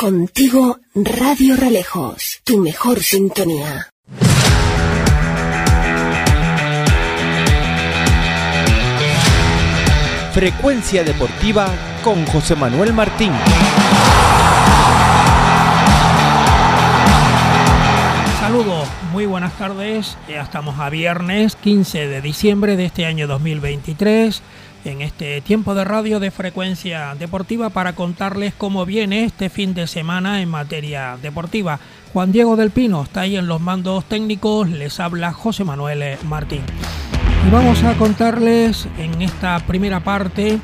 [0.00, 3.90] Contigo Radio Relejos, tu mejor sintonía.
[10.32, 11.68] Frecuencia Deportiva
[12.02, 13.30] con José Manuel Martín.
[18.40, 20.16] Saludos, muy buenas tardes.
[20.26, 24.42] Ya estamos a viernes 15 de diciembre de este año 2023
[24.84, 29.86] en este tiempo de radio de frecuencia deportiva para contarles cómo viene este fin de
[29.86, 31.80] semana en materia deportiva.
[32.12, 36.62] Juan Diego del Pino está ahí en los mandos técnicos, les habla José Manuel Martín.
[37.46, 40.58] Y vamos a contarles en esta primera parte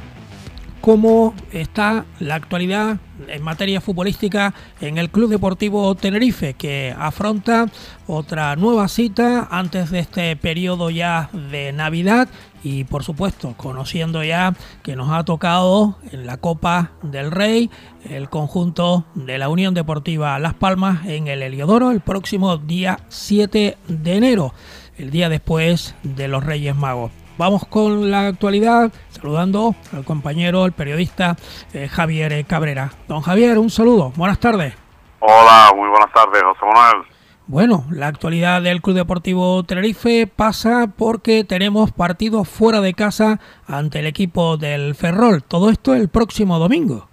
[0.81, 2.99] cómo está la actualidad
[3.29, 7.67] en materia futbolística en el Club Deportivo Tenerife, que afronta
[8.07, 12.29] otra nueva cita antes de este periodo ya de Navidad
[12.63, 17.71] y por supuesto conociendo ya que nos ha tocado en la Copa del Rey
[18.09, 23.77] el conjunto de la Unión Deportiva Las Palmas en el Heliodoro el próximo día 7
[23.89, 24.55] de enero,
[24.99, 27.26] el día después de los Reyes Magos.
[27.39, 31.37] Vamos con la actualidad, saludando al compañero, el periodista
[31.75, 32.93] eh, Javier Cabrera.
[33.09, 34.75] Don Javier, un saludo, buenas tardes.
[35.21, 37.07] Hola, muy buenas tardes, José Manuel.
[37.47, 44.01] Bueno, la actualidad del Club Deportivo Tenerife pasa porque tenemos partidos fuera de casa ante
[44.01, 45.43] el equipo del Ferrol.
[45.43, 47.07] Todo esto el próximo domingo.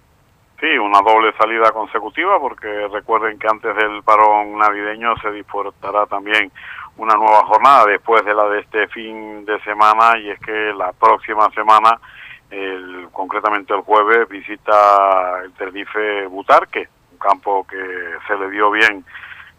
[0.58, 6.50] Sí, una doble salida consecutiva porque recuerden que antes del parón navideño se disputará también
[6.96, 10.92] una nueva jornada después de la de este fin de semana y es que la
[10.92, 11.98] próxima semana,
[12.50, 17.76] el, concretamente el jueves, visita el Tenerife Butarque, un campo que
[18.26, 19.04] se le dio bien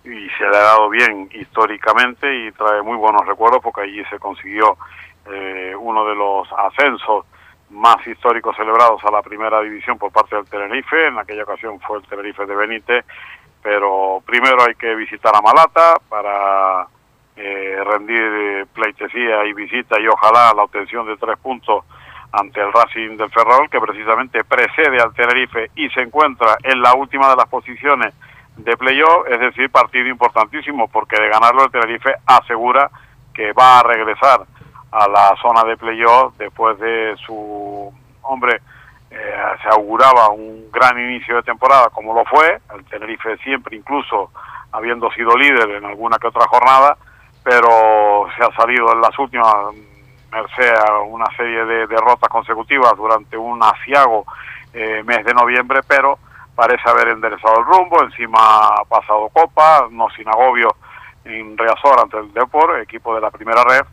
[0.03, 4.20] y se le ha dado bien históricamente y trae muy buenos recuerdos porque allí se
[4.20, 4.77] consiguió
[5.25, 7.25] eh, uno de los ascensos
[7.72, 11.97] más históricos celebrados a la primera división por parte del Tenerife, en aquella ocasión fue
[11.97, 13.05] el Tenerife de Benítez,
[13.61, 16.88] pero primero hay que visitar a Malata para
[17.36, 21.83] eh, rendir pleitesía y visita y ojalá la obtención de tres puntos
[22.32, 26.93] ante el Racing del Ferrol, que precisamente precede al Tenerife y se encuentra en la
[26.93, 28.14] última de las posiciones
[28.58, 32.89] de playoff, es decir, partido importantísimo, porque de ganarlo el Tenerife asegura
[33.33, 34.45] que va a regresar
[34.92, 38.61] a la zona de playoff después de su hombre
[39.11, 44.31] eh, se auguraba un gran inicio de temporada como lo fue el Tenerife siempre incluso
[44.71, 46.98] habiendo sido líder en alguna que otra jornada
[47.45, 49.54] pero se ha salido en las últimas
[50.32, 54.26] merced a una serie de derrotas consecutivas durante un asiago
[54.73, 56.17] eh, mes de noviembre, pero
[56.55, 60.76] parece haber enderezado el rumbo, encima ha pasado Copa, no sin agobio
[61.23, 63.86] en Reazor ante el Depor, equipo de la primera red,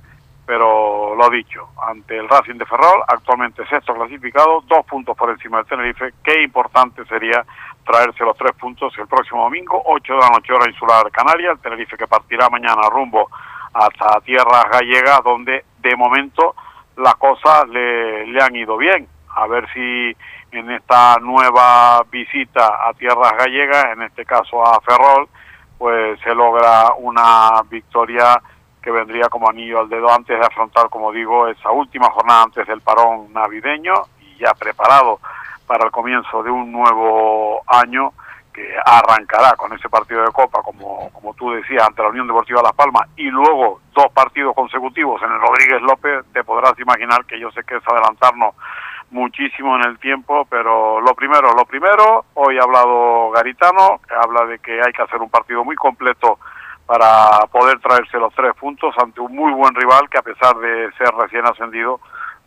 [0.47, 5.59] pero lo dicho, ante el Racing de Ferrol, actualmente sexto clasificado, dos puntos por encima
[5.59, 7.45] del Tenerife, qué importante sería
[7.85, 11.59] traerse los tres puntos el próximo domingo, 8 de la noche hora insular Canaria, el
[11.59, 13.29] Tenerife que partirá mañana rumbo
[13.73, 16.55] hasta tierras gallegas, donde de momento
[16.97, 19.09] las cosas le, le han ido bien.
[19.35, 20.15] A ver si
[20.53, 25.29] en esta nueva visita a tierras gallegas, en este caso a Ferrol,
[25.79, 28.41] pues se logra una victoria
[28.83, 32.67] que vendría como anillo al dedo antes de afrontar, como digo, esa última jornada antes
[32.67, 35.21] del parón navideño y ya preparado
[35.67, 38.13] para el comienzo de un nuevo año
[38.53, 42.63] que arrancará con ese partido de Copa, como, como tú decías, ante la Unión Deportiva
[42.63, 47.41] Las Palmas, y luego dos partidos consecutivos en el Rodríguez López, te podrás imaginar que
[47.41, 48.55] yo sé que es adelantarnos
[49.11, 54.47] muchísimo en el tiempo, pero lo primero, lo primero, hoy ha hablado Garitano, que habla
[54.47, 56.39] de que hay que hacer un partido muy completo
[56.87, 60.91] para poder traerse los tres puntos ante un muy buen rival que a pesar de
[60.93, 62.01] ser recién ascendido,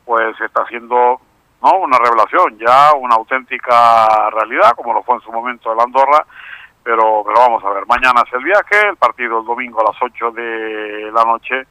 [0.06, 1.20] pues está haciendo
[1.66, 6.26] no una revelación, ya una auténtica realidad, como lo fue en su momento el Andorra,
[6.84, 10.00] pero, pero vamos a ver, mañana es el viaje, el partido el domingo a las
[10.00, 11.64] 8 de la noche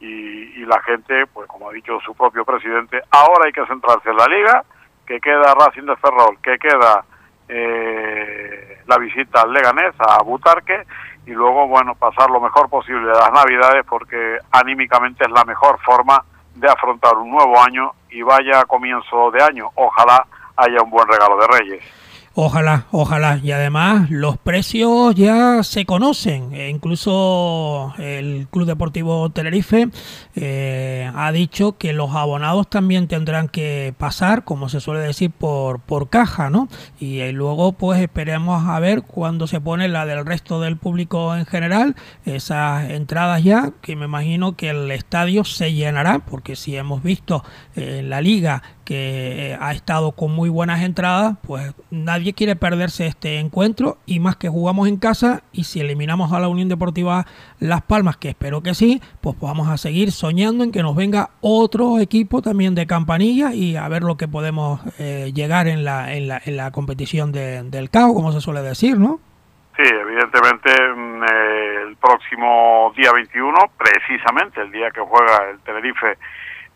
[0.00, 4.10] y, y la gente, pues como ha dicho su propio presidente, ahora hay que centrarse
[4.10, 4.64] en la liga,
[5.06, 7.04] que queda Racing de Ferrol, que queda
[7.48, 10.84] eh, la visita al Leganés, a Butarque,
[11.24, 16.22] y luego, bueno, pasar lo mejor posible las Navidades porque anímicamente es la mejor forma
[16.58, 19.70] de afrontar un nuevo año y vaya comienzo de año.
[19.74, 20.26] Ojalá
[20.56, 21.84] haya un buen regalo de Reyes.
[22.40, 23.40] Ojalá, ojalá.
[23.42, 26.54] Y además los precios ya se conocen.
[26.54, 29.88] E incluso el Club Deportivo Tenerife
[30.36, 35.80] eh, ha dicho que los abonados también tendrán que pasar, como se suele decir, por,
[35.80, 36.68] por caja, ¿no?
[37.00, 41.34] Y, y luego pues esperemos a ver cuándo se pone la del resto del público
[41.34, 46.76] en general, esas entradas ya, que me imagino que el estadio se llenará, porque si
[46.76, 47.42] hemos visto
[47.74, 53.38] en la liga que ha estado con muy buenas entradas, pues nadie quiere perderse este
[53.38, 57.26] encuentro y más que jugamos en casa y si eliminamos a la Unión Deportiva
[57.60, 61.28] Las Palmas, que espero que sí, pues vamos a seguir soñando en que nos venga
[61.42, 66.14] otro equipo también de campanilla y a ver lo que podemos eh, llegar en la,
[66.14, 69.20] en la, en la competición del CAO, como se suele decir, ¿no?
[69.76, 76.16] Sí, evidentemente mm, eh, el próximo día 21, precisamente el día que juega el Tenerife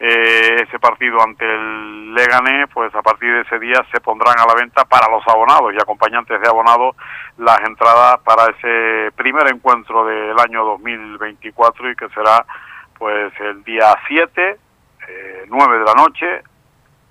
[0.05, 4.47] eh, ese partido ante el Leganés, pues a partir de ese día se pondrán a
[4.47, 6.97] la venta para los abonados y acompañantes de abonados
[7.39, 12.45] las entradas para ese primer encuentro del año 2024 y que será
[12.99, 14.59] pues el día 7,
[15.07, 16.43] eh, 9 de la noche,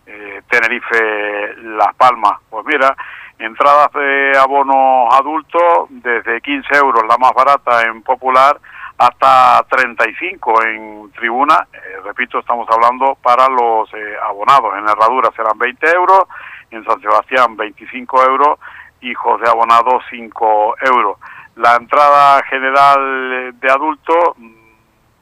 [0.08, 2.42] eh, Tenerife Las Palmas.
[2.50, 2.94] Pues mira,
[3.40, 8.60] entradas de abonos adultos desde 15 euros, la más barata en popular,
[9.02, 11.68] hasta 35 en tribuna.
[11.74, 14.76] Eh, repito, estamos hablando para los eh, abonados.
[14.78, 16.26] En Herradura serán 20 euros,
[16.70, 18.60] en San Sebastián 25 euros,
[19.02, 21.18] hijos de abonados 5 euros.
[21.56, 24.54] La entrada general de adultos, mm,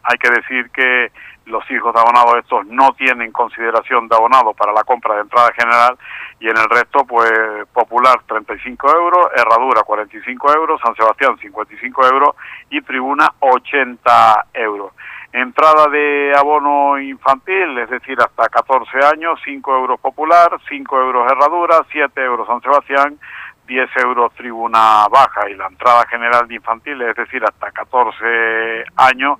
[0.04, 1.12] hay que decir que
[1.50, 5.52] los hijos de abonados estos no tienen consideración de abonado para la compra de entrada
[5.58, 5.98] general
[6.40, 7.32] y en el resto pues
[7.74, 12.36] popular 35 euros, herradura 45 euros, San Sebastián 55 euros
[12.70, 14.94] y tribuna 80 euros.
[15.32, 21.86] Entrada de abono infantil, es decir, hasta 14 años, 5 euros popular, 5 euros herradura,
[21.92, 23.20] 7 euros San Sebastián,
[23.68, 29.40] 10 euros tribuna baja y la entrada general de infantil, es decir, hasta 14 años,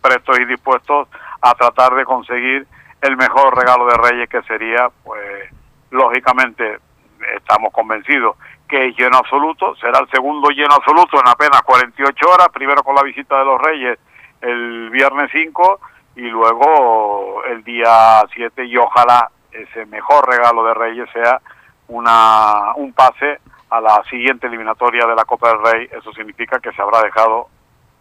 [0.00, 1.08] prestos y dispuestos
[1.40, 2.66] a tratar de conseguir
[3.00, 5.50] el mejor regalo de Reyes que sería, pues
[5.90, 6.78] lógicamente
[7.36, 8.36] estamos convencidos
[8.68, 12.94] que es lleno absoluto, será el segundo lleno absoluto en apenas 48 horas, primero con
[12.94, 13.98] la visita de los Reyes
[14.40, 15.80] el viernes 5
[16.16, 21.40] y luego el día 7 y ojalá ese mejor regalo de Reyes sea
[21.88, 23.38] una un pase
[23.70, 27.48] a la siguiente eliminatoria de la Copa del Rey, eso significa que se habrá dejado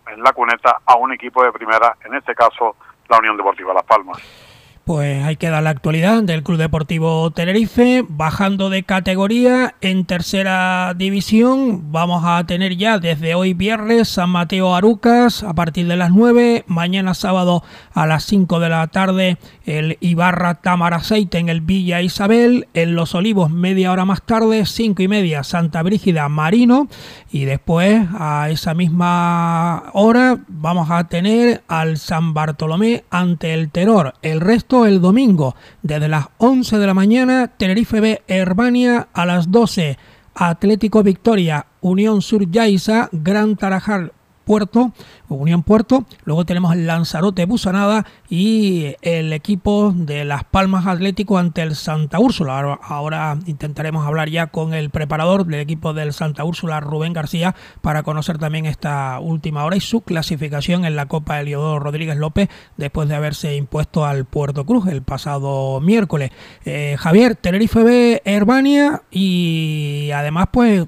[0.08, 2.76] en la cuneta a un equipo de primera, en este caso
[3.10, 4.45] la Unión Deportiva Las Palmas.
[4.86, 10.94] Pues hay que dar la actualidad del Club Deportivo Tenerife, bajando de categoría en tercera
[10.96, 11.92] división.
[11.92, 16.66] Vamos a tener ya desde hoy viernes San Mateo Arucas a partir de las 9,
[16.68, 17.64] mañana sábado
[17.96, 23.16] a las 5 de la tarde el Ibarra Tamaraceite en el Villa Isabel, en Los
[23.16, 26.88] Olivos media hora más tarde, 5 y media Santa Brígida Marino
[27.32, 34.14] y después a esa misma hora vamos a tener al San Bartolomé ante el Terror.
[34.22, 39.52] El resto el domingo, desde las 11 de la mañana, Tenerife B Herbania a las
[39.52, 39.98] 12,
[40.34, 44.12] Atlético Victoria, Unión Sur Yaiza, Gran Tarajal
[44.46, 44.92] Puerto,
[45.28, 46.06] Unión Puerto.
[46.24, 52.20] Luego tenemos el Lanzarote Busanada y el equipo de Las Palmas Atlético ante el Santa
[52.20, 52.80] Úrsula.
[52.82, 58.04] Ahora, intentaremos hablar ya con el preparador del equipo del Santa Úrsula, Rubén García, para
[58.04, 63.10] conocer también esta última hora y su clasificación en la Copa Eliodoro Rodríguez López después
[63.10, 66.32] de haberse impuesto al Puerto Cruz el pasado miércoles.
[66.66, 70.86] Eh, Javier, Tenerife B, Herbania y además pues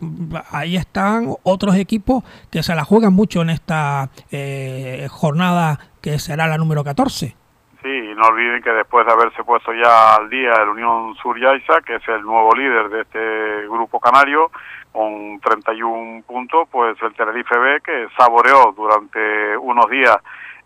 [0.52, 6.48] ahí están otros equipos que se la juegan mucho en esta eh, jornada que será
[6.48, 7.36] la número 14.
[7.82, 11.82] Sí, no olviden que después de haberse puesto ya al día el Unión Sur Yaiza,
[11.82, 14.52] que es el nuevo líder de este grupo canario,
[14.92, 20.18] con 31 puntos, pues el Tenerife B, que saboreó durante unos días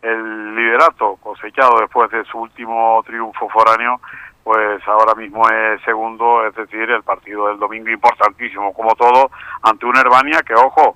[0.02, 4.00] el liderato cosechado después de su último triunfo foráneo,
[4.44, 9.30] pues ahora mismo es segundo, es decir, el partido del domingo importantísimo, como todo,
[9.62, 10.96] ante una Herbania que, ojo,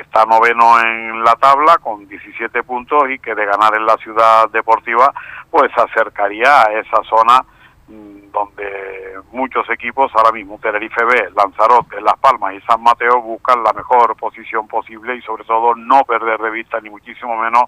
[0.00, 4.48] está noveno en la tabla con 17 puntos y que de ganar en la ciudad
[4.50, 5.12] deportiva
[5.50, 7.44] pues se acercaría a esa zona
[7.88, 13.62] mm, donde muchos equipos ahora mismo Tenerife B, Lanzarote, Las Palmas y San Mateo buscan
[13.62, 17.64] la mejor posición posible y sobre todo no perder de vista ni muchísimo menos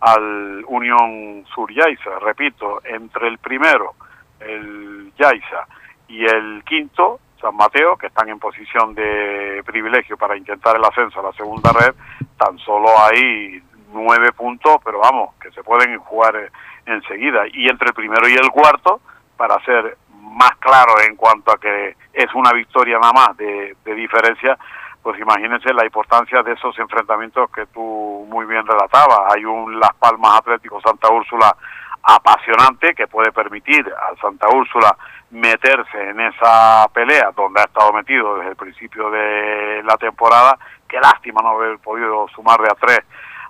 [0.00, 2.18] al Unión Sur Yaiza.
[2.20, 3.94] Repito, entre el primero,
[4.40, 5.66] el Yaiza,
[6.08, 11.20] y el quinto, San Mateo, que están en posición de privilegio para intentar el ascenso
[11.20, 11.94] a la segunda red,
[12.38, 13.62] tan solo hay
[13.92, 16.50] nueve puntos, pero vamos, que se pueden jugar eh,
[16.86, 17.44] enseguida.
[17.52, 19.00] Y entre el primero y el cuarto,
[19.36, 23.94] para ser más claro en cuanto a que es una victoria nada más de, de
[23.94, 24.58] diferencia,
[25.02, 29.34] pues imagínense la importancia de esos enfrentamientos que tú muy bien relatabas.
[29.34, 31.56] Hay un Las Palmas Atlético Santa Úrsula
[32.06, 34.96] apasionante que puede permitir a Santa Úrsula
[35.30, 40.56] meterse en esa pelea donde ha estado metido desde el principio de la temporada.
[40.88, 43.00] Qué lástima no haber podido sumar de a tres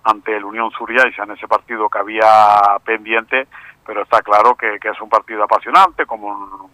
[0.05, 3.47] ante el Unión Suriaiza en ese partido que había pendiente,
[3.85, 6.71] pero está claro que, es un partido apasionante, como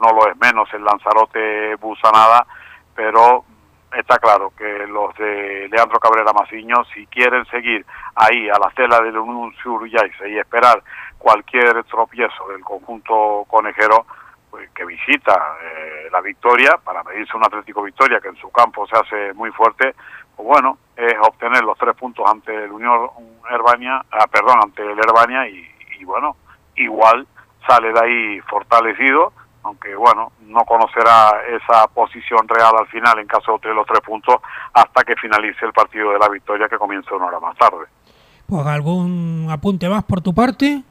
[0.00, 2.46] no lo es menos el Lanzarote Busanada,
[2.94, 3.44] pero
[3.96, 9.00] está claro que los de Leandro Cabrera Masiño, si quieren seguir ahí a la estela
[9.00, 10.82] del Unión Suriaiza y esperar
[11.24, 14.04] cualquier tropiezo del conjunto conejero,
[14.50, 18.86] pues, que visita eh, la victoria para medirse un Atlético Victoria que en su campo
[18.86, 19.94] se hace muy fuerte,
[20.36, 23.08] pues bueno, es obtener los tres puntos ante el Unión
[23.50, 25.66] Herbania, ah, perdón, ante el Herbania y,
[25.98, 26.36] y bueno,
[26.76, 27.26] igual
[27.66, 33.52] sale de ahí fortalecido, aunque bueno, no conocerá esa posición real al final en caso
[33.52, 34.36] de obtener los tres puntos
[34.74, 37.86] hasta que finalice el partido de la victoria que comienza una hora más tarde.
[38.46, 40.82] Pues algún apunte más por tu parte?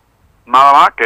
[0.45, 1.05] Nada más que,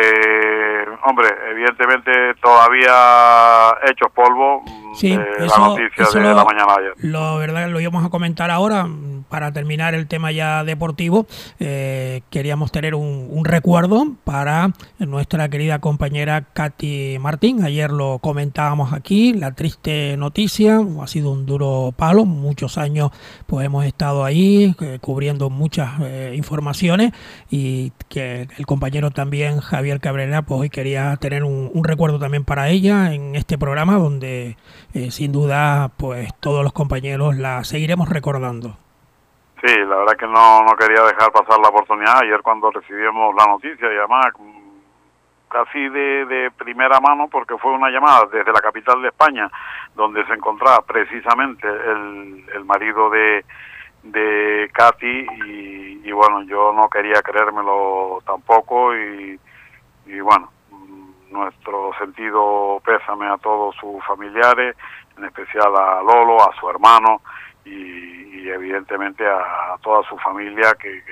[1.03, 4.63] hombre, evidentemente todavía hechos polvo
[4.95, 6.93] sí, de eso, la noticia eso de lo, la mañana ayer.
[6.97, 8.87] Lo verdad lo íbamos a comentar ahora
[9.29, 11.27] para terminar el tema ya deportivo.
[11.59, 17.63] Eh, queríamos tener un, recuerdo para nuestra querida compañera Katy Martín.
[17.63, 23.11] Ayer lo comentábamos aquí, la triste noticia, ha sido un duro palo, muchos años
[23.45, 27.13] pues hemos estado ahí eh, cubriendo muchas eh, informaciones
[27.49, 32.43] y que el compañero también Javier Cabrera pues hoy quería tener un, un recuerdo también
[32.43, 34.57] para ella en este programa donde
[35.09, 38.77] sin duda pues todos los compañeros la seguiremos recordando.
[39.61, 42.21] Sí, la verdad que no, no quería dejar pasar la oportunidad.
[42.21, 44.27] Ayer cuando recibimos la noticia, y además
[45.49, 49.49] casi de, de primera mano, porque fue una llamada desde la capital de España,
[49.95, 53.45] donde se encontraba precisamente el, el marido de,
[54.03, 59.39] de Katy, y, y bueno, yo no quería creérmelo tampoco, y,
[60.05, 60.51] y bueno,
[61.31, 64.75] nuestro sentido pésame a todos sus familiares,
[65.17, 67.21] en especial a Lolo, a su hermano
[67.67, 71.03] y, y evidentemente a, toda su familia que,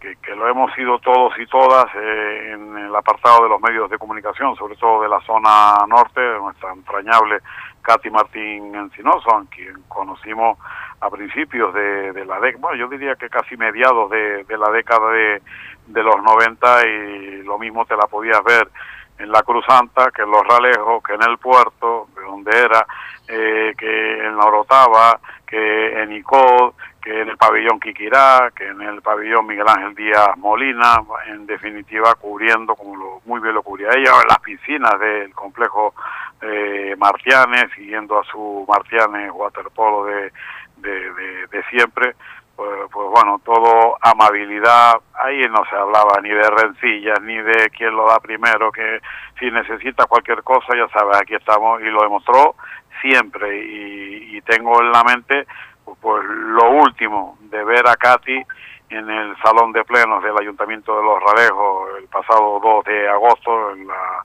[0.00, 3.90] que, que, lo hemos sido todos y todas eh, en el apartado de los medios
[3.90, 7.40] de comunicación, sobre todo de la zona norte, de nuestra entrañable
[7.82, 10.58] Katy Martín Encinoso, a quien conocimos
[11.00, 15.10] a principios de, de la década, bueno, yo diría que casi mediados de, la década
[15.10, 15.42] de,
[15.86, 18.68] de los 90 y lo mismo te la podías ver
[19.18, 22.86] en la Cruz Santa, que en Los Ralejos, que en el puerto, de donde era,
[23.28, 26.72] eh, que en la Orotava, que en ICOD,
[27.02, 32.14] que en el pabellón Quiquirá, que en el pabellón Miguel Ángel Díaz Molina, en definitiva
[32.14, 35.94] cubriendo, como lo, muy bien lo cubría ella, las piscinas del complejo
[36.42, 40.32] eh, Martianes, siguiendo a su Martianes waterpolo de,
[40.76, 42.14] de, de, de siempre,
[42.58, 47.94] pues, pues, bueno, todo amabilidad, ahí no se hablaba ni de rencillas, ni de quién
[47.94, 48.98] lo da primero, que
[49.38, 52.56] si necesita cualquier cosa, ya sabes, aquí estamos, y lo demostró
[53.00, 55.46] siempre, y, y tengo en la mente,
[55.84, 58.42] pues, pues, lo último, de ver a Katy
[58.88, 63.70] en el salón de plenos del Ayuntamiento de Los Ralejos el pasado 2 de agosto,
[63.70, 64.24] en la...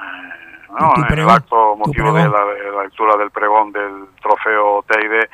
[0.00, 0.48] Eh,
[0.80, 5.30] no, en el acto motivo de la, de la lectura del pregón del trofeo Teide,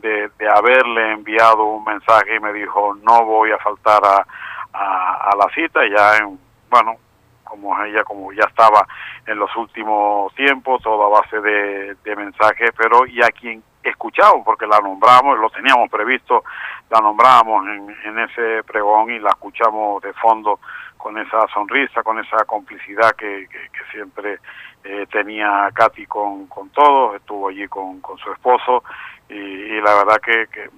[0.00, 4.26] de, de, haberle enviado un mensaje y me dijo no voy a faltar a,
[4.72, 6.38] a, la cita ya en,
[6.70, 6.96] bueno
[7.44, 8.86] como ella como ya estaba
[9.26, 14.66] en los últimos tiempos todo a base de, mensajes pero y a quien escuchamos porque
[14.66, 16.44] la nombramos lo teníamos previsto
[16.90, 20.60] la nombramos en, en ese pregón y la escuchamos de fondo
[20.96, 24.38] con esa sonrisa con esa complicidad que, que, que siempre
[24.84, 28.82] eh, tenía Katy con, con todos estuvo allí con, con su esposo
[29.28, 30.70] y, y la verdad que, que,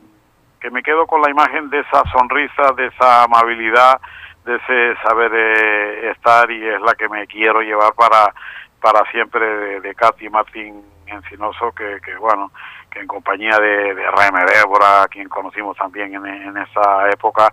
[0.60, 4.00] que, me quedo con la imagen de esa sonrisa, de esa amabilidad,
[4.44, 8.34] de ese saber eh, estar y es la que me quiero llevar para,
[8.80, 12.52] para siempre de, de Katy Martín Encinoso, que, que bueno,
[12.90, 17.52] que en compañía de, de Reme Débora, quien conocimos también en, esa época,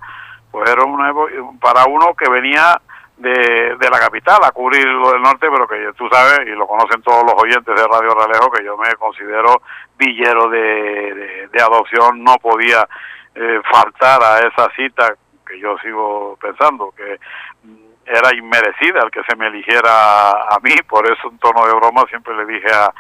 [0.52, 1.14] pues era una,
[1.60, 2.80] para uno que venía
[3.18, 6.68] de, de la capital a cubrir lo del norte, pero que tú sabes, y lo
[6.68, 9.62] conocen todos los oyentes de Radio Ralejo, que yo me considero
[9.98, 12.88] villero de, de, adopción, no podía
[13.34, 17.18] eh, faltar a esa cita que yo sigo pensando que
[18.06, 22.04] era inmerecida el que se me eligiera a mí, por eso en tono de broma
[22.10, 22.94] siempre le dije a,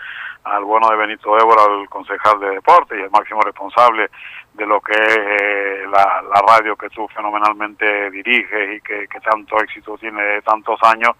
[0.56, 4.10] al bueno de Benito Débora, al concejal de deporte y el máximo responsable
[4.58, 9.98] de lo que es eh, la, radio que tú fenomenalmente diriges y que, tanto éxito
[9.98, 11.12] tiene de tantos años,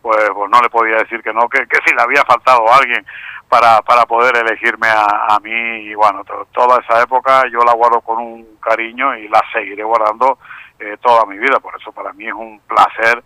[0.00, 3.04] pues, pues, no le podía decir que no, que, que si le había faltado alguien
[3.48, 5.50] para, para poder elegirme a, a mí.
[5.50, 6.22] Y bueno,
[6.52, 10.38] toda esa época yo la guardo con un cariño y la seguiré guardando
[10.78, 13.22] eh, toda mi vida, por eso para mí es un placer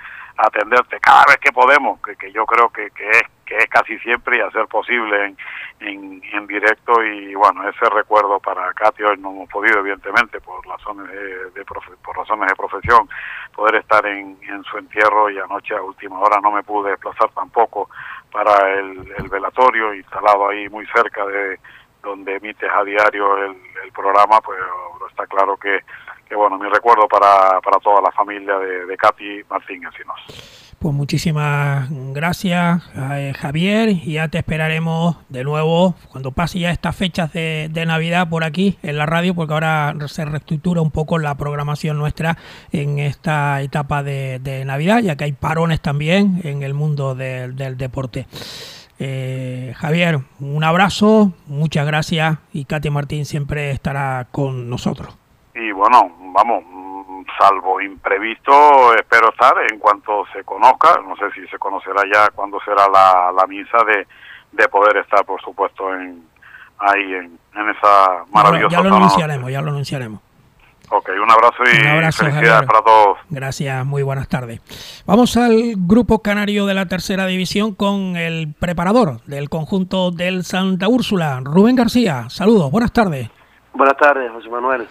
[0.47, 3.99] atenderte cada vez que podemos, que, que yo creo que, que es que es casi
[3.99, 5.37] siempre y hacer posible en,
[5.81, 7.03] en, en, directo.
[7.03, 11.65] Y bueno ese recuerdo para Katy hoy no hemos podido evidentemente por razones de, de
[11.65, 13.09] por razones de profesión
[13.53, 17.29] poder estar en, en, su entierro y anoche a última hora no me pude desplazar
[17.31, 17.91] tampoco
[18.31, 21.59] para el, el velatorio instalado ahí muy cerca de
[22.03, 24.61] donde emites a diario el, el programa pues
[25.11, 25.81] está claro que
[26.31, 30.17] que bueno, mi recuerdo para, para toda la familia de, de Katy Martín Encinos.
[30.79, 36.95] Pues muchísimas gracias, eh, Javier, y ya te esperaremos de nuevo cuando pase ya estas
[36.95, 41.19] fechas de, de, Navidad por aquí en la radio, porque ahora se reestructura un poco
[41.19, 42.39] la programación nuestra
[42.71, 48.27] en esta etapa de, Navidad, ya que hay parones también en el mundo del deporte.
[49.01, 55.20] Eh, Javier, un abrazo, muchas gracias y Katy Martín siempre estará con nosotros.
[55.55, 56.65] Y bueno, vamos,
[57.39, 62.59] salvo imprevisto, espero estar en cuanto se conozca, no sé si se conocerá ya cuándo
[62.65, 64.07] será la, la misa de,
[64.53, 66.31] de poder estar, por supuesto, en
[66.81, 70.21] ahí en, en esa maravillosa Ya lo anunciaremos, ya lo anunciaremos.
[70.93, 73.19] Ok, un abrazo y abrazo, felicidades para todos.
[73.29, 74.61] Gracias, muy buenas tardes.
[75.07, 80.89] Vamos al grupo canario de la tercera división con el preparador del conjunto del Santa
[80.89, 82.29] Úrsula, Rubén García.
[82.29, 83.31] Saludos, buenas tardes.
[83.73, 84.89] Buenas tardes, José Manuel.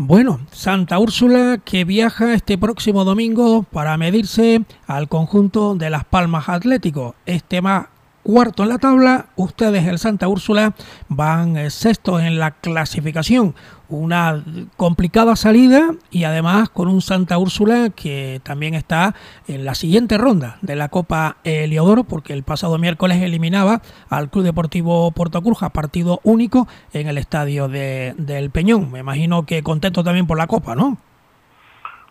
[0.00, 6.48] Bueno, Santa Úrsula que viaja este próximo domingo para medirse al conjunto de Las Palmas
[6.48, 7.16] Atlético.
[7.26, 7.86] Este más
[8.28, 10.74] cuarto en la tabla, ustedes el Santa Úrsula
[11.08, 13.54] van eh, sextos en la clasificación.
[13.88, 14.44] Una
[14.76, 19.14] complicada salida y además con un Santa Úrsula que también está
[19.46, 24.44] en la siguiente ronda de la Copa Eliodoro porque el pasado miércoles eliminaba al Club
[24.44, 28.92] Deportivo Portocurja, partido único en el estadio de, del Peñón.
[28.92, 30.98] Me imagino que contento también por la Copa, ¿no?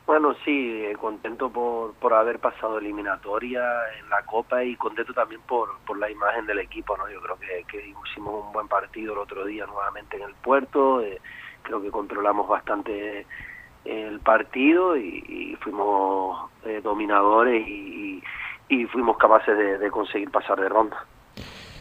[0.07, 3.61] Bueno, sí, eh, contento por, por haber pasado eliminatoria
[4.01, 7.09] en la Copa y contento también por, por la imagen del equipo, ¿no?
[7.09, 11.19] Yo creo que, hicimos un buen partido el otro día nuevamente en el puerto, eh,
[11.61, 13.25] creo que controlamos bastante
[13.83, 18.23] el partido y, y fuimos eh, dominadores y,
[18.69, 21.05] y, fuimos capaces de, de conseguir pasar de ronda.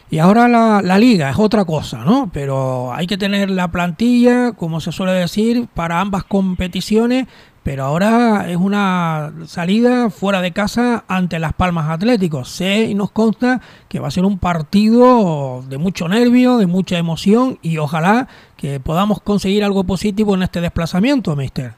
[0.09, 2.29] Y ahora la, la, liga es otra cosa, ¿no?
[2.33, 7.27] Pero hay que tener la plantilla, como se suele decir, para ambas competiciones
[7.67, 12.47] pero ahora es una salida fuera de casa ante Las Palmas Atléticos.
[12.47, 16.97] Sé y nos consta que va a ser un partido de mucho nervio, de mucha
[16.97, 21.73] emoción y ojalá que podamos conseguir algo positivo en este desplazamiento, mister.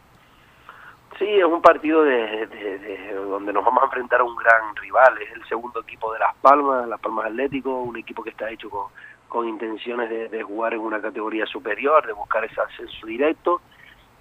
[1.18, 4.76] Sí, es un partido de, de, de, donde nos vamos a enfrentar a un gran
[4.76, 5.16] rival.
[5.24, 8.70] Es el segundo equipo de Las Palmas, Las Palmas Atlético, un equipo que está hecho
[8.70, 8.90] con,
[9.28, 13.60] con intenciones de jugar en una categoría superior, de buscar ese ascenso directo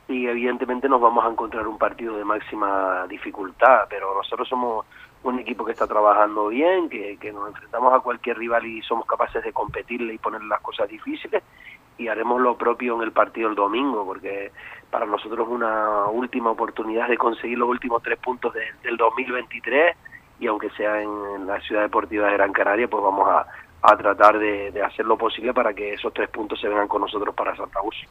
[0.09, 4.87] y evidentemente nos vamos a encontrar un partido de máxima dificultad, pero nosotros somos
[5.23, 9.45] un equipo que está trabajando bien, que, nos enfrentamos a cualquier rival y somos capaces
[9.45, 11.43] de competirle y poner las cosas difíciles
[11.99, 14.51] y haremos lo propio en el partido el domingo, porque
[14.91, 19.97] para nosotros es una última oportunidad de conseguir los últimos tres puntos de, del 2023
[20.41, 23.47] y aunque sea en, la ciudad deportiva de Gran Canaria, pues vamos a,
[23.83, 27.03] a tratar de, de, hacer lo posible para que esos tres puntos se vengan con
[27.03, 28.09] nosotros para Santa Úrsula.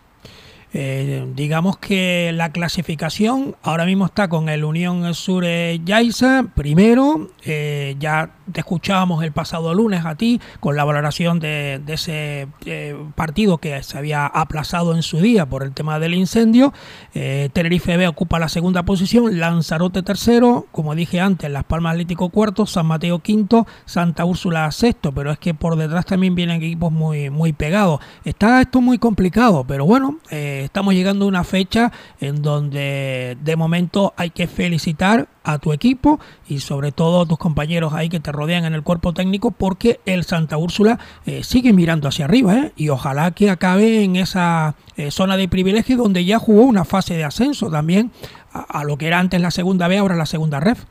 [0.73, 7.95] Eh, digamos que la clasificación ahora mismo está con el Unión Sur Yaiza primero, eh,
[7.99, 13.58] ya te escuchábamos el pasado lunes a ti con la valoración de, ese eh, partido
[13.58, 16.73] que se había aplazado en su día por el tema del incendio.
[17.13, 22.30] Eh, Tenerife B ocupa la segunda posición, Lanzarote tercero, como dije antes, Las Palmas Atlético
[22.30, 26.91] cuarto, San Mateo quinto, Santa Úrsula sexto, pero es que por detrás también vienen equipos
[26.91, 27.99] muy, muy pegados.
[28.23, 33.56] Está esto muy complicado, pero bueno, eh, estamos llegando a una fecha en donde de
[33.56, 38.19] momento hay que felicitar a tu equipo y sobre todo a tus compañeros ahí que
[38.19, 42.53] te rodean en el cuerpo técnico porque el Santa Úrsula eh, sigue mirando hacia arriba
[42.56, 42.71] ¿eh?
[42.75, 47.15] y ojalá que acabe en esa eh, zona de privilegio donde ya jugó una fase
[47.15, 48.12] de ascenso también
[48.53, 50.84] a, lo que era antes la segunda B, ahora la segunda ref.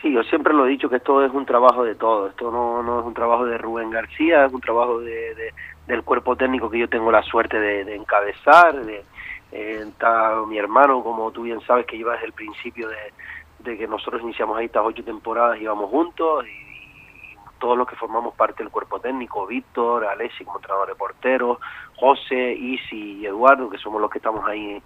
[0.00, 2.82] Sí, yo siempre lo he dicho que esto es un trabajo de todo, esto no,
[2.82, 5.52] no es un trabajo de Rubén García, es un trabajo de
[5.86, 9.04] del cuerpo técnico que yo tengo la suerte de, encabezar, de,
[9.52, 9.86] eh,
[10.48, 14.58] mi hermano, como tú bien sabes, que lleva desde el principio de, que nosotros iniciamos
[14.58, 16.64] ahí estas ocho temporadas, íbamos juntos y,
[17.60, 21.58] todos los que formamos parte del cuerpo técnico, Víctor, Alessi como entrenador de porteros,
[21.96, 24.82] José, Isi y Eduardo, que somos los que estamos ahí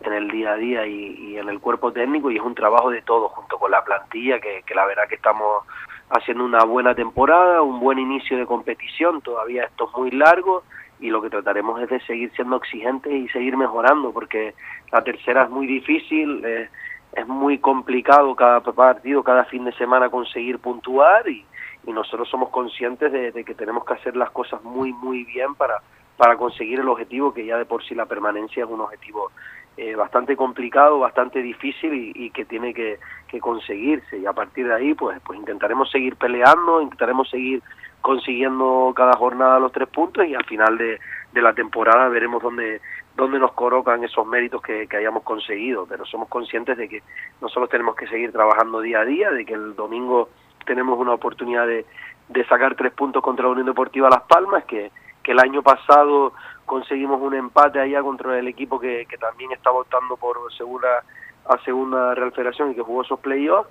[0.00, 3.02] en el día a día y, en el cuerpo técnico y es un trabajo de
[3.02, 5.64] todos junto con la plantilla que la verdad que estamos
[6.12, 10.62] haciendo una buena temporada, un buen inicio de competición, todavía esto es muy largo
[11.00, 14.54] y lo que trataremos es de seguir siendo exigentes y seguir mejorando porque
[14.92, 16.68] la tercera es muy difícil, eh,
[17.14, 21.44] es muy complicado cada partido, cada fin de semana conseguir puntuar y,
[21.86, 25.82] y nosotros somos conscientes de, que tenemos que hacer las cosas muy, muy bien para,
[26.16, 29.30] para conseguir el objetivo, que ya de por sí la permanencia es un objetivo
[29.76, 34.18] eh, bastante complicado, bastante difícil y, que tiene que, que, conseguirse.
[34.18, 37.62] Y a partir de ahí, pues, pues intentaremos seguir peleando, intentaremos seguir
[38.02, 41.00] consiguiendo cada jornada los tres puntos y al final de,
[41.32, 42.82] de la temporada veremos dónde,
[43.16, 45.86] dónde nos colocan esos méritos que, hayamos conseguido.
[45.88, 47.02] Pero somos conscientes de que
[47.40, 50.28] nosotros tenemos que seguir trabajando día a día, de que el domingo
[50.66, 51.86] tenemos una oportunidad de,
[52.28, 54.90] de sacar tres puntos contra la Unión Deportiva Las Palmas, que
[55.24, 56.34] el año pasado
[56.72, 61.04] conseguimos un empate allá contra el equipo que, también está votando por segunda
[61.44, 63.68] a segunda Real Federación y que jugó esos playoffs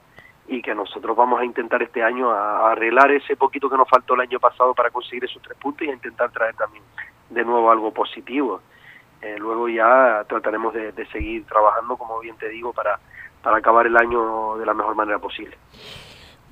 [0.47, 4.13] y que nosotros vamos a intentar este año a, arreglar ese poquito que nos faltó
[4.13, 6.83] el año pasado para conseguir esos tres puntos y a intentar traer también
[7.31, 8.61] de nuevo algo positivo.
[9.19, 12.99] Eh, luego ya trataremos de, de seguir trabajando, como bien te digo, para,
[13.41, 15.57] para acabar el año de la mejor manera posible.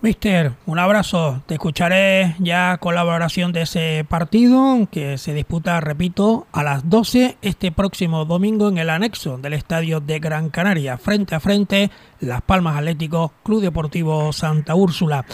[0.02, 1.42] Mister, un abrazo.
[1.46, 7.74] Te escucharé ya colaboración de ese partido que se disputa, repito, a las 12 este
[7.74, 11.90] próximo domingo en el anexo del estadio de Gran Canaria, frente a frente,
[12.22, 15.26] Las Palmas Atlético, Club Deportivo Santa Úrsula.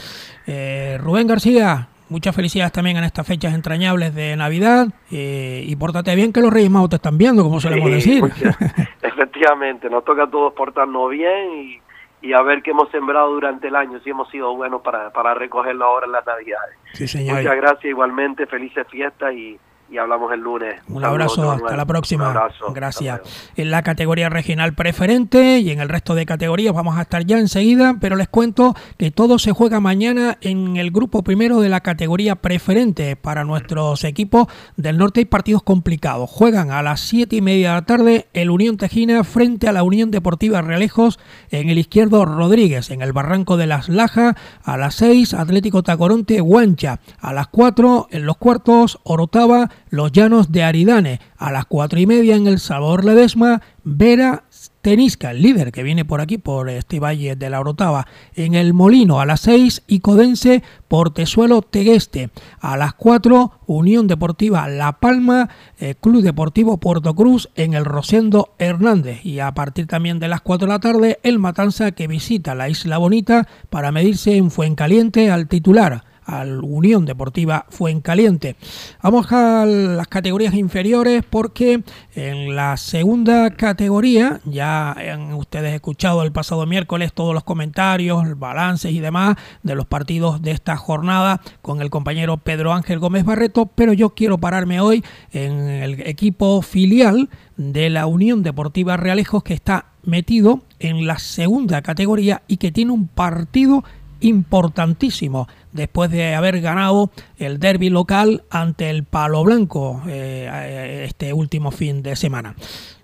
[0.47, 6.15] Eh, Rubén García, muchas felicidades también en estas fechas entrañables de Navidad eh, y pórtate
[6.15, 8.23] bien que los Reyes Magos te están viendo, como solemos decir.
[9.03, 11.84] efectivamente, nos toca a todos portarnos bien y
[12.25, 15.35] y a ver qué hemos sembrado durante el año, si hemos sido buenos para, para
[15.35, 16.75] recogerlo ahora en las Navidades.
[16.93, 17.37] Sí, señor.
[17.37, 20.81] Muchas gracias igualmente, felices fiestas y, y hablamos el lunes.
[20.89, 22.49] Un abrazo, hasta la próxima.
[22.73, 23.21] Gracias.
[23.55, 27.37] En la categoría regional preferente y en el resto de categorías vamos a estar ya
[27.37, 31.81] enseguida, pero les cuento que todo se juega mañana en el grupo primero de la
[31.81, 35.21] categoría preferente para nuestros equipos del norte.
[35.21, 36.29] Hay partidos complicados.
[36.29, 39.83] Juegan a las siete y media de la tarde el Unión Tejina frente a la
[39.83, 41.19] Unión Deportiva Realejos
[41.51, 44.35] en el izquierdo Rodríguez, en el Barranco de las Lajas.
[44.63, 46.99] A las 6 Atlético Tacoronte Guancha.
[47.19, 51.19] A las 4 en los cuartos Orotava los Llanos de Aridane.
[51.37, 54.43] A las cuatro y media en el Sabor Ledesma, Vera
[54.81, 58.05] Tenisca, el líder que viene por aquí, por este valle de la Orotava.
[58.35, 62.29] En el Molino a las seis y Codense, Portezuelo Tegueste.
[62.59, 68.53] A las cuatro, Unión Deportiva La Palma, eh, Club Deportivo Puerto Cruz en el Rosendo
[68.59, 69.25] Hernández.
[69.25, 72.69] Y a partir también de las cuatro de la tarde, el Matanza que visita la
[72.69, 78.55] Isla Bonita para medirse en Fuencaliente al titular al Unión Deportiva Fuencaliente.
[79.01, 81.83] Vamos a las categorías inferiores porque
[82.15, 88.91] en la segunda categoría, ya han ustedes escuchado el pasado miércoles todos los comentarios, balances
[88.91, 93.69] y demás de los partidos de esta jornada con el compañero Pedro Ángel Gómez Barreto,
[93.75, 99.53] pero yo quiero pararme hoy en el equipo filial de la Unión Deportiva Realejos que
[99.53, 103.83] está metido en la segunda categoría y que tiene un partido
[104.19, 111.71] importantísimo después de haber ganado el derby local ante el Palo Blanco eh, este último
[111.71, 112.55] fin de semana.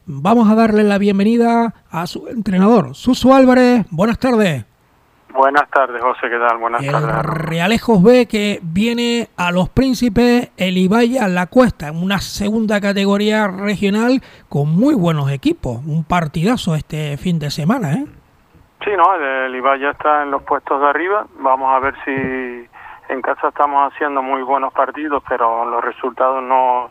[0.06, 3.86] Vamos a darle la bienvenida a su entrenador, Suso Álvarez.
[3.91, 4.65] Buenas tardes.
[5.34, 6.58] Buenas tardes, José, ¿qué tal?
[6.58, 7.24] Buenas el tardes.
[7.24, 13.47] Realejos ve que viene a los príncipes el Ibaya La Cuesta en una segunda categoría
[13.47, 15.82] regional con muy buenos equipos.
[15.86, 18.06] Un partidazo este fin de semana, ¿eh?
[18.84, 21.26] Sí, no, el Ibai ya está en los puestos de arriba.
[21.36, 22.67] Vamos a ver si
[23.10, 26.89] en casa estamos haciendo muy buenos partidos, pero los resultados no,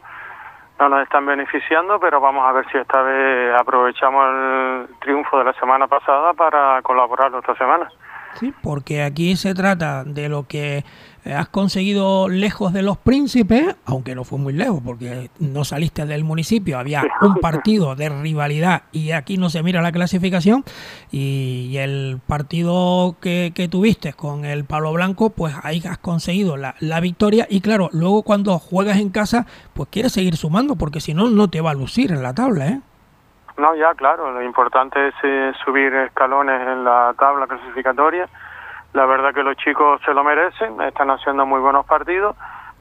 [0.79, 5.45] no nos están beneficiando, pero vamos a ver si esta vez aprovechamos el triunfo de
[5.45, 7.89] la semana pasada para colaborar esta semana.
[8.35, 10.85] Sí, porque aquí se trata de lo que
[11.25, 16.25] has conseguido lejos de los príncipes, aunque no fue muy lejos porque no saliste del
[16.25, 20.65] municipio, había un partido de rivalidad y aquí no se mira la clasificación.
[21.11, 27.01] Y, el partido que, tuviste con el Palo Blanco, pues ahí has conseguido la, la,
[27.01, 27.47] victoria.
[27.49, 31.49] Y claro, luego cuando juegas en casa, pues quieres seguir sumando porque si no, no
[31.49, 32.81] te va a lucir en la tabla, ¿eh?
[33.57, 38.29] No, ya, claro, lo importante es eh, subir escalones en la tabla clasificatoria
[38.93, 42.37] la verdad que los chicos se lo merecen, están haciendo muy buenos partidos,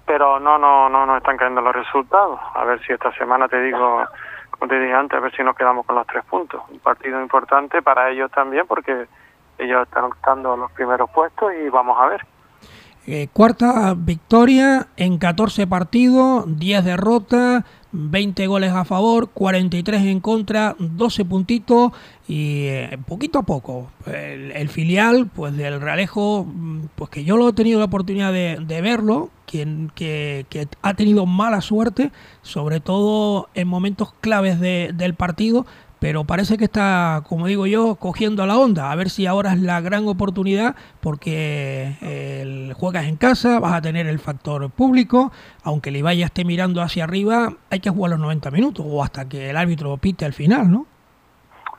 [0.06, 2.40] pero no, no, no, no están cayendo los resultados.
[2.56, 4.06] A ver si esta semana te digo
[4.60, 6.62] como te dije antes, a ver si nos quedamos con los tres puntos.
[6.70, 9.08] Un partido importante para ellos también porque
[9.58, 12.26] ellos están ocupando los primeros puestos y vamos a ver.
[13.08, 20.76] Eh, cuarta victoria en 14 partidos, 10 derrotas, 20 goles a favor, 43 en contra,
[20.80, 21.92] 12 puntitos
[22.28, 23.92] y eh, poquito a poco.
[24.06, 28.82] El, filial pues del Realejo, mm, pues que yo lo he tenido la oportunidad de,
[28.82, 30.46] verlo, quien, que,
[30.82, 32.12] ha tenido mala suerte,
[32.44, 35.66] sobre todo en momentos claves de, del partido,
[36.00, 38.92] pero parece que está, como digo yo, cogiendo la onda.
[38.92, 43.82] A ver si ahora es la gran oportunidad porque el, juegas en casa, vas a
[43.82, 45.32] tener el factor público,
[45.64, 49.28] aunque el vaya esté mirando hacia arriba, hay que jugar los 90 minutos o hasta
[49.28, 50.86] que el árbitro pite al final, ¿no?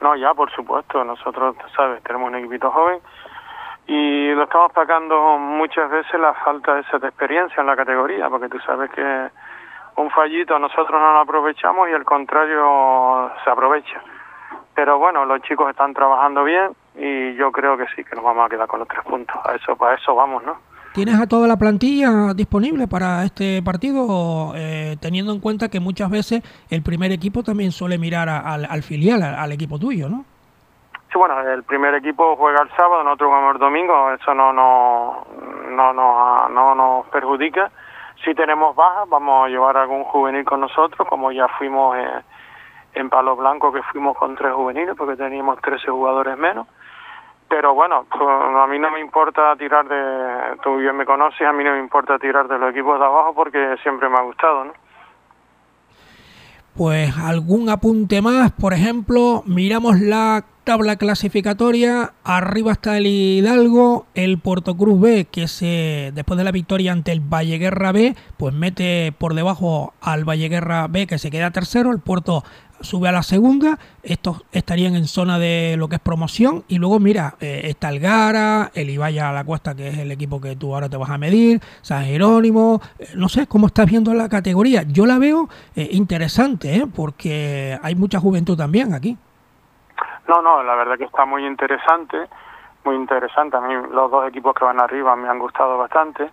[0.00, 1.02] No, ya, por supuesto.
[1.04, 3.00] Nosotros, sabes, tenemos un equipito joven
[3.86, 8.48] y lo estamos pagando muchas veces la falta de esa experiencia en la categoría, porque
[8.48, 9.30] tú sabes que
[10.00, 14.02] un fallito nosotros no lo aprovechamos y el contrario se aprovecha.
[14.74, 18.46] Pero bueno, los chicos están trabajando bien y yo creo que sí, que nos vamos
[18.46, 19.36] a quedar con los tres puntos.
[19.44, 20.56] A eso, para eso vamos, ¿no?
[20.92, 26.10] ¿Tienes a toda la plantilla disponible para este partido, eh, teniendo en cuenta que muchas
[26.10, 30.24] veces el primer equipo también suele mirar al, filial, al, equipo tuyo, ¿no?
[31.12, 35.26] Sí, bueno, el primer equipo juega el sábado, nosotros jugamos el domingo, eso no, no,
[35.70, 37.70] no, no, no nos perjudica
[38.24, 42.22] si tenemos bajas, vamos a llevar algún juvenil con nosotros, como ya fuimos eh,
[42.94, 46.66] en Palo Blanco, que fuimos con tres juveniles, porque teníamos 13 jugadores menos.
[47.48, 51.52] Pero bueno, pues, a mí no me importa tirar de, tú bien me conoces, a
[51.52, 54.64] mí no me importa tirar de los equipos de abajo porque siempre me ha gustado,
[54.66, 54.72] ¿no?
[56.76, 64.38] Pues algún apunte más, por ejemplo, miramos la tabla clasificatoria, arriba está el Hidalgo, el
[64.38, 69.12] Puerto Cruz B, que se después de la victoria ante el Valleguerra B, pues mete
[69.16, 72.44] por debajo al Valleguerra B, que se queda tercero, el Puerto
[72.80, 76.98] sube a la segunda, estos estarían en zona de lo que es promoción y luego
[76.98, 80.56] mira, eh, está el Gara, el Ibaya a la Cuesta que es el equipo que
[80.56, 84.28] tú ahora te vas a medir, San Jerónimo, eh, no sé cómo estás viendo la
[84.28, 89.16] categoría, yo la veo eh, interesante porque hay mucha juventud también aquí.
[90.28, 92.28] No, no, la verdad que está muy interesante,
[92.84, 96.30] muy interesante, a mí los dos equipos que van arriba me han gustado bastante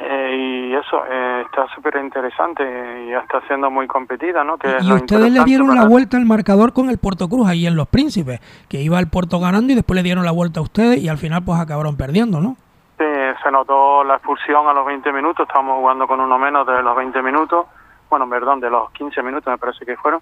[0.00, 2.64] eh, y eso eh, está súper interesante
[3.06, 4.58] y está siendo muy competida, ¿no?
[4.58, 7.76] Que y ustedes le dieron la vuelta al marcador con el Puerto Cruz ahí en
[7.76, 10.98] Los Príncipes, que iba el Puerto ganando y después le dieron la vuelta a ustedes
[10.98, 12.56] y al final pues acabaron perdiendo, ¿no?
[12.98, 13.04] Sí,
[13.42, 16.96] se notó la expulsión a los 20 minutos, estábamos jugando con uno menos de los
[16.96, 17.66] 20 minutos,
[18.10, 20.20] bueno, perdón, de los 15 minutos me parece que fueron.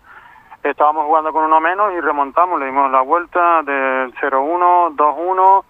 [0.65, 5.65] Estábamos jugando con uno menos y remontamos, le dimos la vuelta del 0-1, 2-1.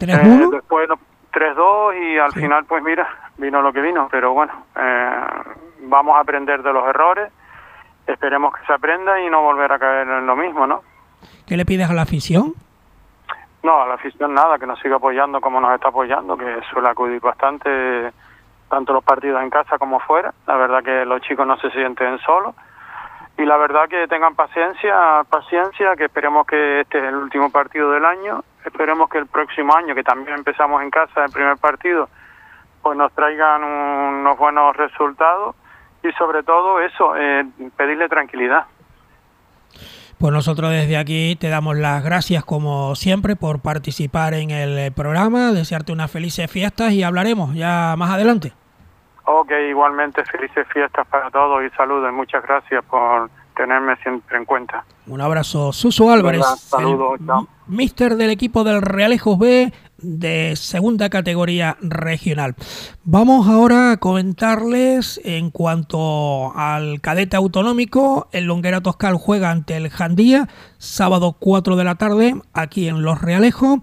[0.00, 0.50] ¿3-1?
[0.52, 0.88] después
[1.32, 4.08] 3-2 y al final, pues mira, vino lo que vino.
[4.10, 5.26] Pero bueno, eh,
[5.82, 7.30] vamos a aprender de los errores,
[8.06, 10.80] esperemos que se aprenda y no volver a caer en lo mismo, ¿no?
[11.46, 12.54] ¿Qué le pides a la afición?
[13.62, 16.88] No, a la afición nada, que nos siga apoyando como nos está apoyando, que suele
[16.88, 18.12] acudir bastante,
[18.70, 20.32] tanto los partidos en casa como fuera.
[20.46, 22.54] La verdad que los chicos no se sienten solos
[23.38, 27.90] y la verdad que tengan paciencia, paciencia, que esperemos que este es el último partido
[27.90, 32.08] del año, esperemos que el próximo año, que también empezamos en casa el primer partido,
[32.82, 35.54] pues nos traigan unos buenos resultados
[36.02, 37.44] y sobre todo eso, eh,
[37.76, 38.64] pedirle tranquilidad.
[40.18, 45.52] Pues nosotros desde aquí te damos las gracias como siempre por participar en el programa,
[45.52, 48.52] desearte unas felices fiestas y hablaremos ya más adelante.
[49.26, 52.12] Ok, igualmente felices fiestas para todos y saludos.
[52.12, 54.84] Muchas gracias por tenerme siempre en cuenta.
[55.06, 55.72] Un abrazo.
[55.72, 57.18] Suso Álvarez, saludos,
[57.66, 62.54] mister del equipo del Realejos B de segunda categoría regional.
[63.02, 68.28] Vamos ahora a comentarles en cuanto al cadete autonómico.
[68.32, 73.20] El Longuera Toscal juega ante el Jandía, sábado 4 de la tarde, aquí en Los
[73.20, 73.80] Realejos.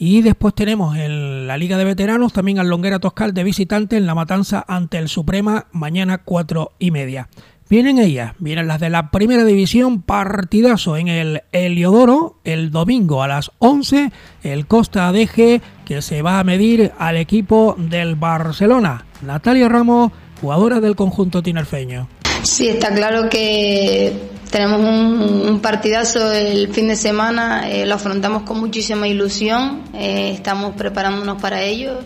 [0.00, 4.06] Y después tenemos en la Liga de Veteranos también al Longuera Toscal de visitante en
[4.06, 7.28] la matanza ante el Suprema mañana cuatro y media.
[7.68, 13.28] Vienen ellas, vienen las de la primera división, partidazo en el Heliodoro el domingo a
[13.28, 14.12] las 11,
[14.44, 19.04] el Costa Adeje que se va a medir al equipo del Barcelona.
[19.20, 22.08] Natalia Ramos, jugadora del conjunto tinerfeño.
[22.42, 24.12] Sí, está claro que
[24.50, 30.74] tenemos un, partidazo el fin de semana, eh, lo afrontamos con muchísima ilusión, eh, estamos
[30.76, 31.98] preparándonos para ello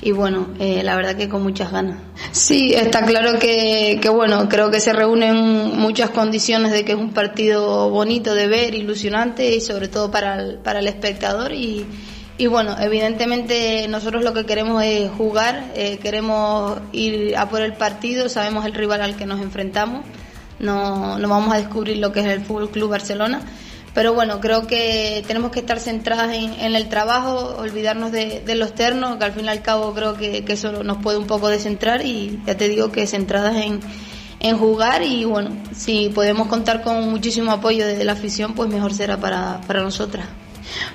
[0.00, 1.98] y bueno, eh, la verdad que con muchas ganas.
[2.32, 6.98] Sí, está claro que, que, bueno, creo que se reúnen muchas condiciones de que es
[6.98, 11.86] un partido bonito de ver, ilusionante y sobre todo para el, para el espectador y
[12.48, 18.64] bueno, evidentemente nosotros lo que queremos es jugar, queremos ir a por el partido, sabemos
[18.64, 20.06] el rival al que nos enfrentamos
[20.60, 23.40] no, no vamos a descubrir lo que es el Fútbol Club Barcelona.
[23.92, 28.66] Pero bueno, creo que tenemos que estar centradas en, el trabajo, olvidarnos de, de, lo
[28.66, 31.48] externo, que al fin y al cabo creo que, que, eso nos puede un poco
[31.48, 33.80] descentrar y ya te digo que centradas en,
[34.38, 38.94] en jugar y bueno, si podemos contar con muchísimo apoyo de la afición, pues mejor
[38.94, 40.26] será para, para nosotras.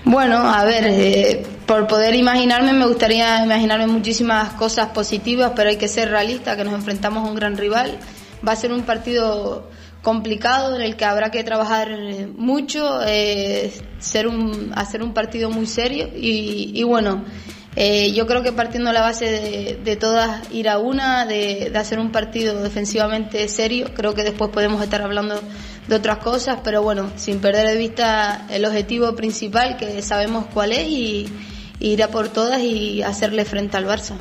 [0.04, 5.78] Bueno, a ver, eh, por poder imaginarme, me gustaría imaginarme muchísimas cosas positivas, pero hay
[5.78, 8.00] que ser realista, que nos enfrentamos a un gran rival.
[8.48, 9.70] Va a ser un partido
[10.06, 11.90] complicado en el que habrá que trabajar
[12.38, 17.26] mucho, eh, ser un, hacer un partido muy serio y, bueno,
[17.76, 22.12] eh, yo creo que partiendo la base de, todas ir a una, de, hacer un
[22.12, 25.42] partido defensivamente serio, creo que después podemos estar hablando
[25.88, 30.72] de otras cosas, pero bueno, sin perder de vista el objetivo principal que sabemos cuál
[30.72, 31.28] es y
[31.80, 34.16] ir a por todas y hacerle frente al Barça.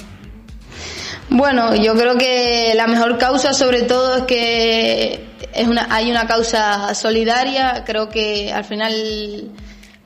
[1.31, 6.27] Bueno, yo creo que la mejor causa sobre todo es que es una, hay una
[6.27, 9.51] causa solidaria, creo que al final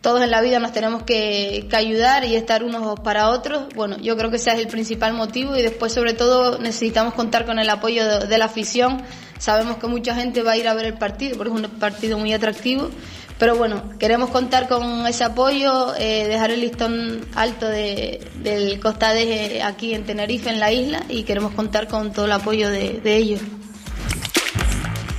[0.01, 3.67] todos en la vida nos tenemos que, ayudar y estar unos para otros.
[3.75, 7.45] Bueno, yo creo que ese es el principal motivo y después sobre todo necesitamos contar
[7.45, 9.03] con el apoyo de, la afición.
[9.39, 12.19] Sabemos que mucha gente va a ir a ver el partido porque es un partido
[12.19, 12.91] muy atractivo.
[13.39, 19.63] Pero bueno, queremos contar con ese apoyo, eh, dejar el listón alto de, del Costades
[19.63, 23.41] aquí en Tenerife, en la isla, y queremos contar con todo el apoyo de ellos.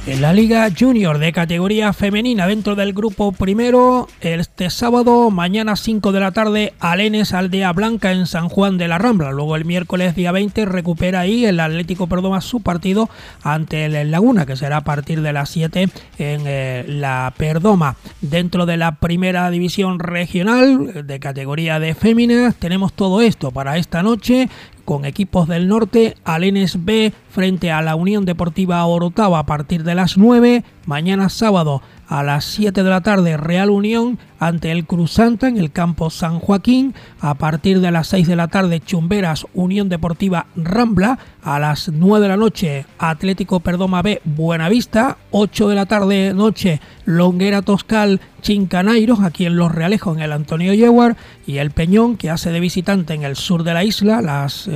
[0.08, 6.12] En la Liga Junior de categoría femenina dentro del grupo primero, este sábado, mañana 5
[6.12, 9.32] de la tarde, Alenes Aldea Blanca en San Juan de la Rambla.
[9.32, 13.10] Luego el miércoles día 20 recupera ahí el Atlético Perdoma su partido
[13.44, 17.98] ante el Laguna, que será a partir de las 7 en eh, la Perdoma.
[18.22, 24.02] Dentro de la primera división regional de categoría de féminas, tenemos todo esto para esta
[24.02, 24.50] noche
[24.90, 29.94] con equipos del norte, Alenes B frente a la Unión Deportiva Orotava a partir de
[29.94, 35.12] las 9, mañana sábado a las 7 de la tarde Real Unión ante el Cruz
[35.12, 36.96] Santa en el campo San Joaquín.
[37.20, 41.20] A partir de las 6 de la tarde Chumberas Unión Deportiva Rambla.
[41.44, 45.18] A las 9 de la noche Atlético Perdoma B Buenavista.
[45.30, 50.74] 8 de la tarde noche Longuera Toscal Chincanairos aquí en Los Realejos en el Antonio
[50.74, 51.16] Yewar.
[51.46, 54.68] Y el Peñón que hace de visitante en el sur de la isla a las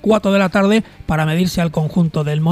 [0.00, 2.42] 4 eh, de la tarde para medirse al conjunto del,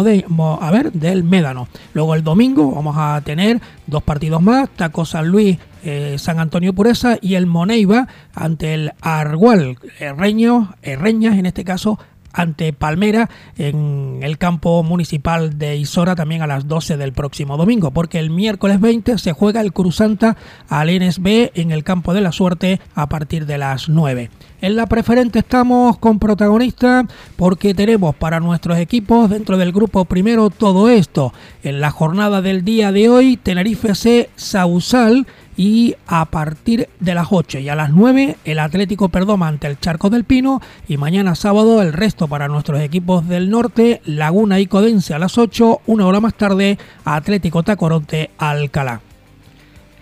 [0.60, 1.68] a ver, del Médano.
[1.94, 6.72] Luego el domingo vamos a tener dos partidos más, Taco San Luis, eh, San Antonio
[6.72, 11.98] Pureza y el Moneiva ante el Argual, Herreño, Herreñas en este caso,
[12.32, 17.90] ante Palmera en el campo municipal de Isora también a las 12 del próximo domingo,
[17.90, 20.36] porque el miércoles 20 se juega el Cruzanta
[20.68, 24.30] al NSB en el campo de la suerte a partir de las 9.
[24.62, 30.50] En la preferente estamos con protagonista porque tenemos para nuestros equipos dentro del grupo primero
[30.50, 31.32] todo esto.
[31.64, 37.26] En la jornada del día de hoy, Tenerife C Sausal y a partir de las
[37.32, 41.34] 8 y a las 9 el Atlético Perdoma ante el Charco del Pino y mañana
[41.34, 46.06] sábado el resto para nuestros equipos del norte, Laguna y Codense a las 8, una
[46.06, 49.00] hora más tarde Atlético Tacoronte Alcalá.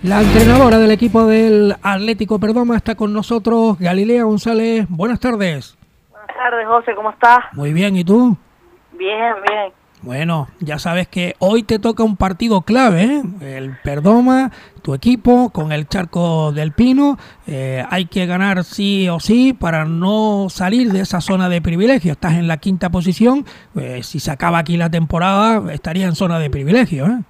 [0.03, 4.87] La entrenadora del equipo del Atlético Perdoma está con nosotros, Galilea González.
[4.89, 5.77] Buenas tardes.
[6.11, 7.41] Buenas tardes, José, ¿cómo estás?
[7.53, 8.35] Muy bien, ¿y tú?
[8.93, 9.73] Bien, bien.
[10.01, 13.23] Bueno, ya sabes que hoy te toca un partido clave, ¿eh?
[13.59, 17.19] el Perdoma, tu equipo con el Charco del Pino.
[17.47, 22.13] Eh, hay que ganar sí o sí para no salir de esa zona de privilegio.
[22.13, 26.39] Estás en la quinta posición, pues, si se acaba aquí la temporada estaría en zona
[26.39, 27.07] de privilegio.
[27.07, 27.21] ¿eh?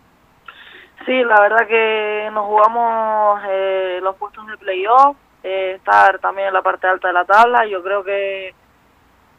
[1.07, 6.63] Sí, la verdad que nos jugamos eh, los puestos de playoff, estar también en la
[6.63, 7.67] parte alta de la tabla.
[7.67, 8.55] Yo creo que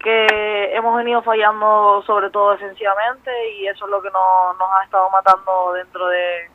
[0.02, 5.10] que hemos venido fallando sobre todo defensivamente y eso es lo que nos ha estado
[5.12, 6.50] matando dentro de,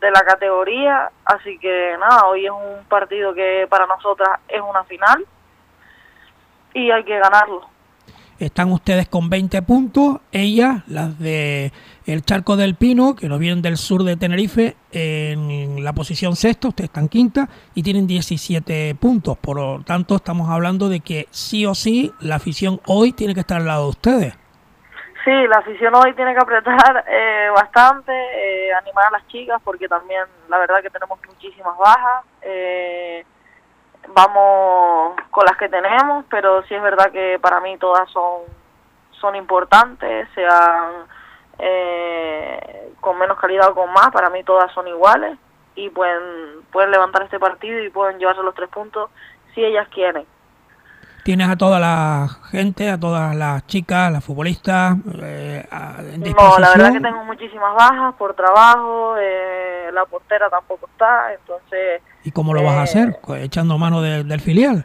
[0.00, 1.10] de la categoría.
[1.24, 5.24] Así que nada, hoy es un partido que para nosotras es una final
[6.74, 7.68] y hay que ganarlo.
[8.38, 11.72] Están ustedes con 20 puntos, ellas, las de
[12.06, 16.68] el Charco del Pino, que nos vienen del sur de Tenerife, en la posición sexta,
[16.68, 19.38] ustedes están quinta y tienen 17 puntos.
[19.38, 23.40] Por lo tanto, estamos hablando de que sí o sí la afición hoy tiene que
[23.40, 24.42] estar al lado de ustedes.
[25.24, 29.86] Sí, la afición hoy tiene que apretar eh, bastante, eh, animar a las chicas, porque
[29.86, 32.24] también la verdad que tenemos muchísimas bajas.
[32.40, 33.24] Eh,
[34.08, 38.42] vamos con las que tenemos, pero sí es verdad que para mí todas son,
[39.12, 41.06] son importantes, sean
[41.64, 45.38] eh, con menos calidad o con más, para mí todas son iguales
[45.76, 49.10] y pueden, pueden levantar este partido y pueden llevarse los tres puntos
[49.54, 50.26] si ellas quieren.
[51.22, 54.96] tienes a toda la gente, a todas las chicas, las futbolistas.
[55.22, 61.32] Eh, no, la verdad que tengo muchísimas bajas por trabajo, eh, la portera tampoco está,
[61.32, 62.02] entonces.
[62.24, 63.20] ¿Y cómo lo vas a hacer?
[63.38, 64.84] ¿Echando mano del filial?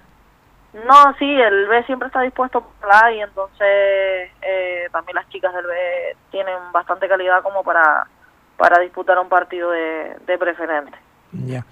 [0.85, 5.65] No, sí, el B siempre está dispuesto para y entonces eh, también las chicas del
[5.65, 8.05] B tienen bastante calidad como para,
[8.57, 10.97] para disputar un partido de, de preferente.
[11.31, 11.65] Ya.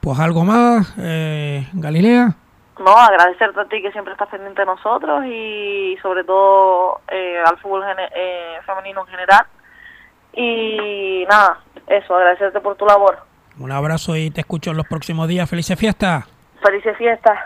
[0.00, 2.34] Pues algo más, eh, Galilea.
[2.78, 7.58] No, agradecerte a ti que siempre estás pendiente de nosotros y sobre todo eh, al
[7.58, 9.46] fútbol eh, femenino en general.
[10.32, 13.18] Y nada, eso, agradecerte por tu labor.
[13.58, 15.48] Un abrazo y te escucho en los próximos días.
[15.48, 16.24] Felices fiestas.
[16.62, 17.38] Felices fiestas.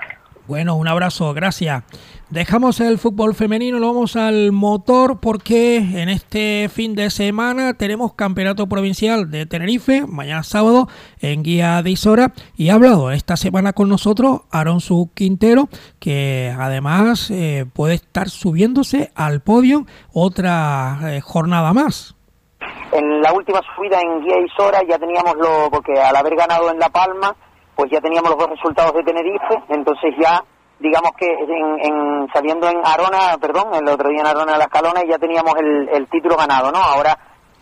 [0.48, 1.82] Bueno, un abrazo, gracias.
[2.30, 8.14] Dejamos el fútbol femenino, lo vamos al motor porque en este fin de semana tenemos
[8.14, 10.86] campeonato provincial de Tenerife, mañana sábado
[11.20, 14.42] en Guía de Isora y ha hablado esta semana con nosotros
[14.78, 15.68] Su Quintero
[15.98, 22.14] que además eh, puede estar subiéndose al podio otra eh, jornada más.
[22.92, 26.78] En la última subida en Guía Isora ya teníamos lo, porque al haber ganado en
[26.78, 27.34] La Palma
[27.76, 30.42] pues ya teníamos los dos resultados de Tenerife, entonces ya
[30.78, 35.04] digamos que en, saliendo en Arona, perdón, el otro día en Arona de las Calonas
[35.08, 36.78] ya teníamos el, título ganado, ¿no?
[36.78, 37.16] Ahora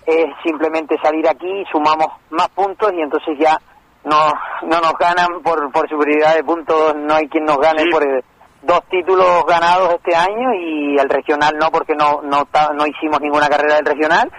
[0.07, 3.59] es simplemente salir aquí, sumamos más puntos y entonces ya
[4.05, 8.05] no, no nos ganan por, por superioridad de puntos, no hay quien nos gane por
[8.63, 13.49] dos títulos ganados este año y el regional no porque no, no, no hicimos ninguna
[13.49, 14.31] carrera del regional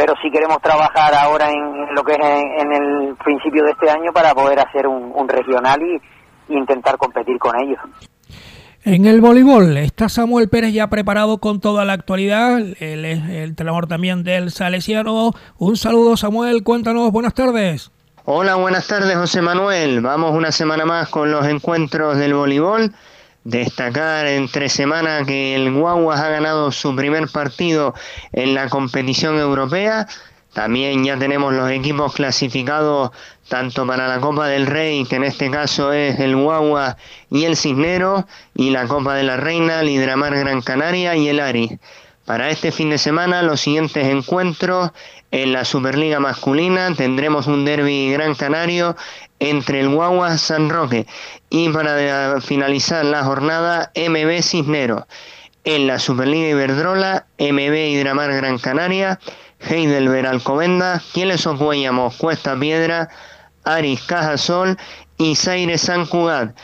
[0.00, 4.14] pero sí queremos trabajar ahora en lo que es en, el principio de este año
[4.14, 6.00] para poder hacer un, regional y,
[6.54, 7.78] intentar competir con ellos.
[8.82, 13.50] En el voleibol está Samuel Pérez ya preparado con toda la actualidad, él es el
[13.50, 15.32] entrenador también del Salesiano.
[15.58, 17.92] Un saludo Samuel, cuéntanos, buenas tardes.
[18.24, 20.00] Hola, buenas tardes José Manuel.
[20.00, 22.90] Vamos una semana más con los encuentros del voleibol.
[23.44, 27.94] Destacar entre semana que el Guaguas ha ganado su primer partido
[28.32, 30.06] en la competición europea.
[30.52, 33.12] También ya tenemos los equipos clasificados
[33.48, 36.96] tanto para la Copa del Rey, que en este caso es el Guagua
[37.30, 41.40] y el Cisnero, y la Copa de la Reina, el Hidramar Gran Canaria y el
[41.40, 41.78] Ari.
[42.30, 44.92] Para este fin de semana, los siguientes encuentros
[45.32, 48.96] en la Superliga masculina tendremos un derby Gran Canario
[49.40, 51.08] entre el Guagua San Roque
[51.48, 55.06] y para finalizar la jornada MB Cisneros.
[55.64, 59.18] En la Superliga Iberdrola, MB Hidramar Gran Canaria,
[59.68, 63.08] Heidelberg Alcobenda, Quieles Ocuellamos Cuesta Piedra,
[63.64, 64.78] Aris Cajasol
[65.18, 66.56] y Zaire San Cugat.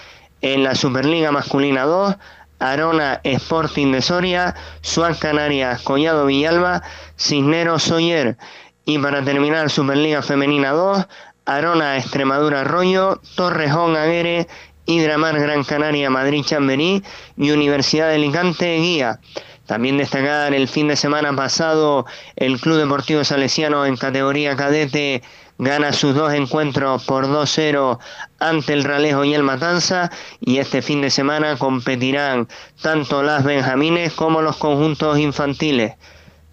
[0.42, 2.14] En la Superliga Masculina 2,
[2.58, 6.82] Arona Sporting de Soria, Suárez Canarias Collado Villalba,
[7.18, 8.36] Cisneros Soyer.
[8.84, 11.06] Y para terminar Superliga Femenina 2,
[11.44, 14.46] Arona Extremadura Arroyo, Torrejón Aguere,
[14.86, 17.02] Hidramar Gran Canaria Madrid Chamberí
[17.36, 19.20] y Universidad de Alicante Guía.
[19.66, 25.22] También destacar el fin de semana pasado el Club Deportivo Salesiano en categoría cadete
[25.58, 27.98] gana sus dos encuentros por 2-0
[28.38, 32.48] ante el Ralejo y el Matanza y este fin de semana competirán
[32.82, 35.94] tanto las Benjamines como los conjuntos infantiles.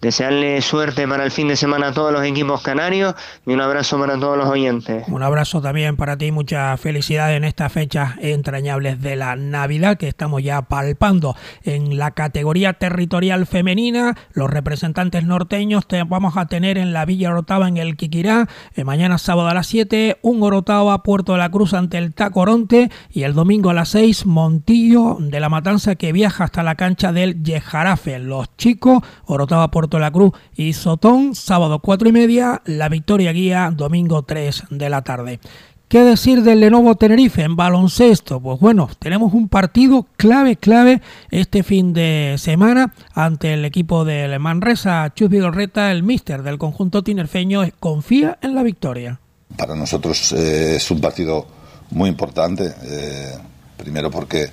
[0.04, 3.14] Desearle suerte para el fin de semana a todos los equipos canarios
[3.46, 5.08] y un abrazo para todos los oyentes.
[5.08, 10.06] Un abrazo también para ti, mucha felicidad en estas fechas entrañables de la Navidad que
[10.06, 14.14] estamos ya palpando en la categoría territorial femenina.
[14.34, 18.84] Los representantes norteños te vamos a tener en la Villa Orotava en el Quiquirá, eh,
[18.84, 23.22] mañana sábado a las 7, un Orotava Puerto de la Cruz ante el Tacoronte y
[23.22, 27.42] el domingo a las 6 Montillo de la Matanza que viaja hasta la cancha del
[27.42, 28.18] Yejarafe.
[28.18, 33.72] Los chicos, Orotava Puerto la Cruz y Sotón, sábado 4 y media, la Victoria Guía,
[33.74, 35.40] domingo 3 de la tarde.
[35.88, 38.40] ¿Qué decir del Lenovo Tenerife en baloncesto?
[38.40, 44.40] Pues bueno, tenemos un partido clave, clave este fin de semana ante el equipo del
[44.40, 45.12] Manresa.
[45.14, 49.20] Chus Vigorreta, el míster del conjunto tinerfeño, confía en la victoria.
[49.56, 51.46] Para nosotros eh, es un partido
[51.90, 53.38] muy importante, eh,
[53.76, 54.50] primero porque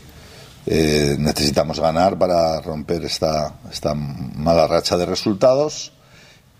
[0.65, 5.91] eh, necesitamos ganar para romper esta, esta mala racha de resultados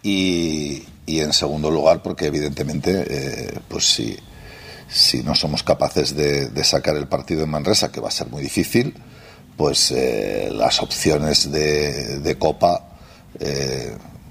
[0.02, 4.18] y, en segundo lugar porque evidentemente eh, pues si,
[4.88, 8.42] si no somos capaces de, sacar el partido en Manresa que va a ser muy
[8.42, 8.96] difícil
[9.56, 12.98] pues eh, las opciones de, Copa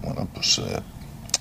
[0.03, 0.61] bueno pues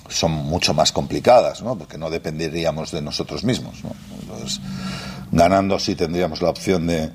[0.08, 1.76] son mucho más complicadas ¿no?
[1.76, 3.78] porque no dependeríamos de nosotros mismos
[5.32, 7.10] ganando sí tendríamos la opción de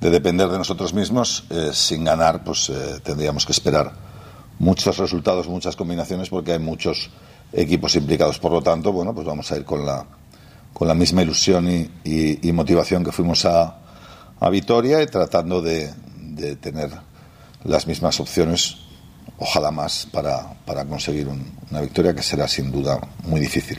[0.00, 3.92] de depender de nosotros mismos, eh, sin ganar, pues eh, tendríamos que esperar
[4.58, 7.10] muchos resultados, muchas combinaciones, porque hay muchos
[7.52, 8.38] equipos implicados.
[8.38, 10.04] Por lo tanto, bueno, pues vamos a ir con la,
[10.72, 11.68] con la misma ilusión
[12.04, 13.78] y, motivación que fuimos a,
[14.38, 16.90] a Vitoria y tratando de, de tener
[17.64, 18.76] las mismas opciones,
[19.38, 21.28] ojalá más, para, para conseguir
[21.70, 23.78] una victoria que será sin duda muy difícil.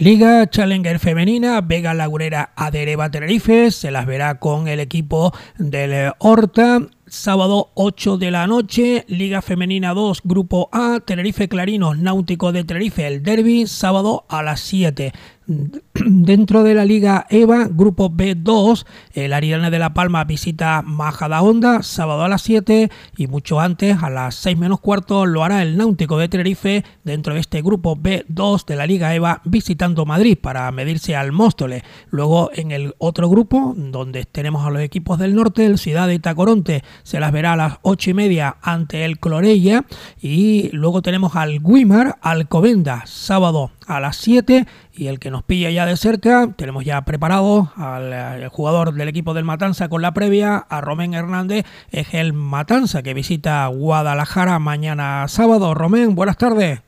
[0.00, 6.80] Liga Challenger Femenina, Vega Lagurera Adereba Tenerife, se las verá con el equipo del Horta
[7.10, 13.06] sábado 8 de la noche, Liga Femenina 2, Grupo A, Tenerife Clarinos, Náutico de Tenerife,
[13.06, 15.12] el Derby, sábado a las 7.
[15.94, 22.22] Dentro de la Liga EVA, Grupo B2, el Ariana de la Palma visita Majadahonda, sábado
[22.22, 26.18] a las 7 y mucho antes, a las 6 menos cuarto, lo hará el Náutico
[26.18, 31.16] de Tenerife dentro de este Grupo B2 de la Liga EVA visitando Madrid para medirse
[31.16, 31.82] al Móstoles.
[32.10, 36.20] Luego en el otro grupo, donde tenemos a los equipos del norte, el Ciudad de
[36.20, 39.84] Tacoronte se las verá a las 8 y media ante el Clorella
[40.20, 45.70] y luego tenemos al Guimar, Alcobenda, sábado a las 7 y el que nos pilla
[45.70, 50.56] ya de cerca, tenemos ya preparado al, jugador del equipo del Matanza con la previa,
[50.56, 55.74] a Romén Hernández, es el Matanza que visita Guadalajara mañana sábado.
[55.74, 56.80] Romén, buenas tardes.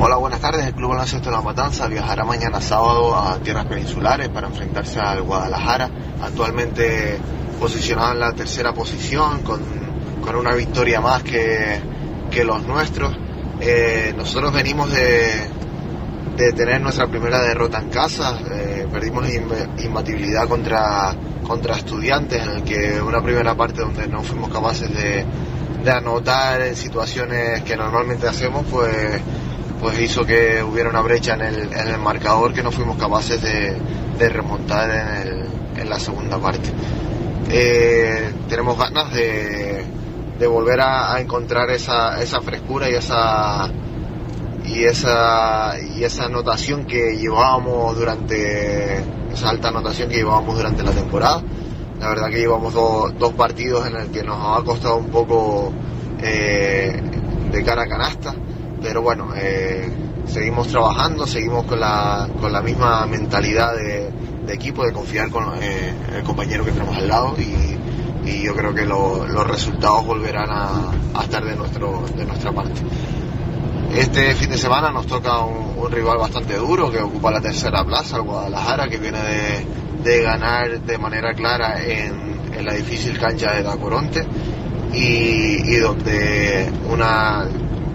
[0.00, 0.66] Hola, buenas tardes.
[0.66, 5.22] El Club Baloncesto de la Matanza viajará mañana sábado a tierras peninsulares para enfrentarse al
[5.22, 5.90] Guadalajara,
[6.20, 7.20] actualmente
[7.62, 9.60] posicionado en la tercera posición, con,
[10.20, 11.78] con una victoria más que,
[12.28, 13.16] que los nuestros.
[13.60, 15.48] Eh, nosotros venimos de,
[16.36, 18.40] de tener nuestra primera derrota en casa.
[18.52, 19.28] Eh, perdimos
[19.78, 21.14] imbatibilidad contra,
[21.46, 25.24] contra estudiantes, en el que una primera parte donde no fuimos capaces de,
[25.84, 29.20] de anotar en situaciones que normalmente hacemos, pues,
[29.80, 33.40] pues hizo que hubiera una brecha en el, en el marcador que no fuimos capaces
[33.40, 33.76] de,
[34.18, 35.46] de remontar en, el,
[35.76, 36.70] en, la segunda parte.
[37.50, 39.84] Eh, tenemos ganas de,
[40.48, 43.70] volver a, encontrar esa, esa frescura y esa
[44.64, 50.90] y esa y esa anotación que llevábamos durante esa alta anotación que llevábamos durante la
[50.90, 51.42] temporada.
[52.00, 55.72] La verdad que llevamos dos partidos en el que nos ha costado un poco
[56.20, 57.00] eh,
[57.52, 58.34] de cara a canasta
[58.82, 59.88] pero bueno eh,
[60.26, 64.10] seguimos trabajando seguimos con la, con la misma mentalidad de,
[64.48, 67.78] equipo de confiar con eh, el compañero que tenemos al lado y,
[68.24, 72.80] y yo creo que los resultados volverán a, estar de nuestro de nuestra parte.
[73.94, 78.16] Este fin de semana nos toca un, rival bastante duro que ocupa la tercera plaza,
[78.16, 79.18] el Guadalajara, que viene
[80.02, 82.32] de, ganar de manera clara en,
[82.64, 84.24] la difícil cancha de Tacoronte
[84.92, 87.46] y, donde una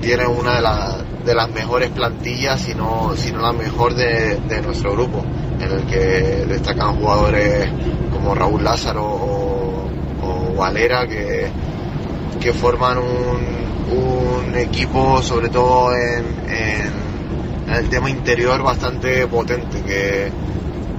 [0.02, 5.24] tiene una de, de, las mejores plantillas, si no, la mejor de, nuestro grupo,
[5.60, 7.70] en el que destacan jugadores
[8.12, 9.74] como Raúl Lázaro o,
[10.58, 11.48] Valera que,
[12.42, 20.32] que forman un, equipo, sobre todo en, en, el tema interior, bastante potente, que,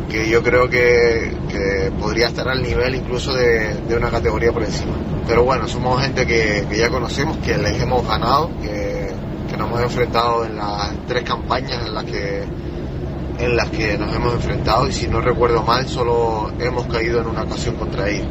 [0.09, 4.62] que yo creo que, que, podría estar al nivel incluso de, de, una categoría por
[4.62, 4.94] encima.
[5.26, 8.88] Pero bueno, somos gente que, que ya conocemos, que les hemos ganado, que,
[9.68, 12.44] hemos enfrentado en las tres campañas en las que
[13.38, 17.28] en las que nos hemos enfrentado y si no recuerdo mal solo hemos caído en
[17.28, 18.26] una ocasión contra ellos.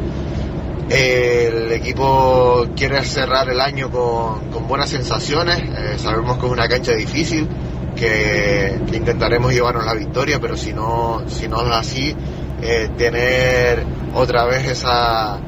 [0.89, 5.59] El equipo quiere cerrar el año con, buenas sensaciones.
[5.59, 7.47] Eh, sabemos que es una cancha difícil,
[7.95, 12.15] que, intentaremos llevarnos la victoria, pero si no, si no es así,
[12.61, 13.83] eh, tener
[14.13, 15.39] otra vez esa,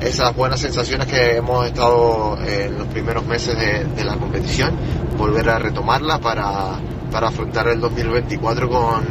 [0.00, 4.74] esas buenas sensaciones que hemos estado en los primeros meses de, la competición,
[5.18, 6.78] volver a retomarla para,
[7.10, 9.04] para afrontar el 2024 con,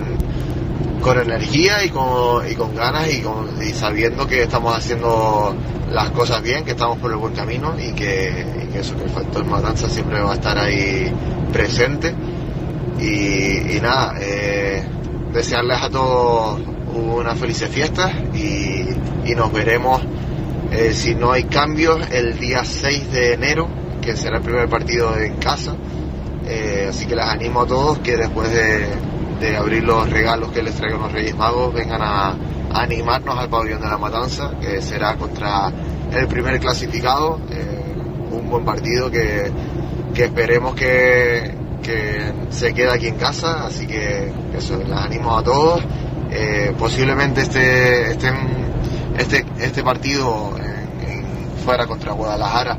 [1.02, 5.54] con energía y con, y con ganas y, con, y sabiendo que estamos haciendo
[5.92, 9.46] las cosas bien, que estamos por el buen camino y que, eso, que el factor
[9.46, 11.12] matanza siempre va a estar ahí
[11.52, 12.16] presente.
[13.00, 14.84] Y, nada, eh,
[15.32, 16.60] desearles a todos
[16.96, 18.88] una feliz fiesta y,
[19.36, 20.02] nos veremos,
[20.72, 23.68] eh, si no hay cambios, el día 6 de enero,
[24.02, 25.76] que será el primer partido en casa.
[26.48, 28.88] Eh, así que les animo a todos que después de,
[29.40, 32.36] de abrir los regalos que les traigan los Reyes Magos, vengan a,
[32.74, 35.72] animarnos al pabellón de la Matanza, que será contra
[36.12, 37.96] el primer clasificado, eh,
[38.32, 39.52] un buen partido que,
[40.14, 41.56] esperemos que,
[42.50, 45.82] se quede aquí en casa, así que eso, les animo a todos.
[46.30, 48.30] Eh, posiblemente este, este,
[49.18, 50.52] este, este partido
[51.64, 52.78] fuera contra Guadalajara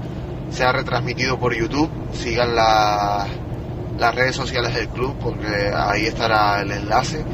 [0.51, 3.27] sea retransmitido por YouTube, sigan la
[3.99, 7.25] las redes sociales del club, porque ahí estará el enlace.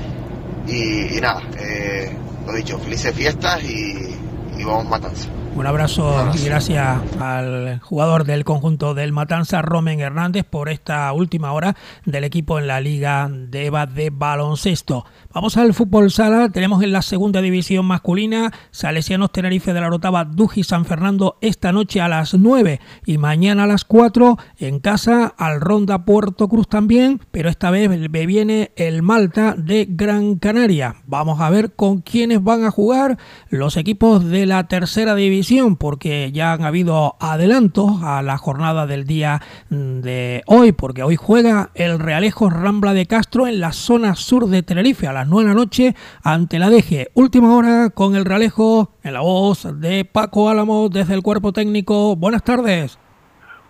[0.66, 4.16] Y, nada, eh, lo dicho, felices fiestas y,
[4.64, 5.28] vamos Matanza.
[5.54, 11.52] Un abrazo y gracias al jugador del conjunto del Matanza, Romen Hernández, por esta última
[11.52, 15.04] hora del equipo en la Liga de EVA de baloncesto.
[15.35, 16.49] Vamos al fútbol sala.
[16.49, 21.72] Tenemos en la segunda división masculina Salesianos Tenerife de la Rotava, Duji San Fernando esta
[21.72, 26.68] noche a las 9 y mañana a las 4 en casa al Ronda Puerto Cruz
[26.68, 31.03] también, pero esta vez me viene el Malta de Gran Canaria.
[31.05, 33.18] Vamos a ver con quiénes van a jugar
[33.49, 39.05] los equipos de la tercera división, porque ya han habido adelantos a la jornada del
[39.05, 44.47] día de hoy, porque hoy juega el Realejo Rambla de Castro en la zona sur
[44.47, 47.09] de Tenerife a las 9 de la noche ante la DG.
[47.14, 52.16] Última hora con el Realejo en la voz de Paco Álamo desde el cuerpo técnico.
[52.16, 52.99] Buenas tardes.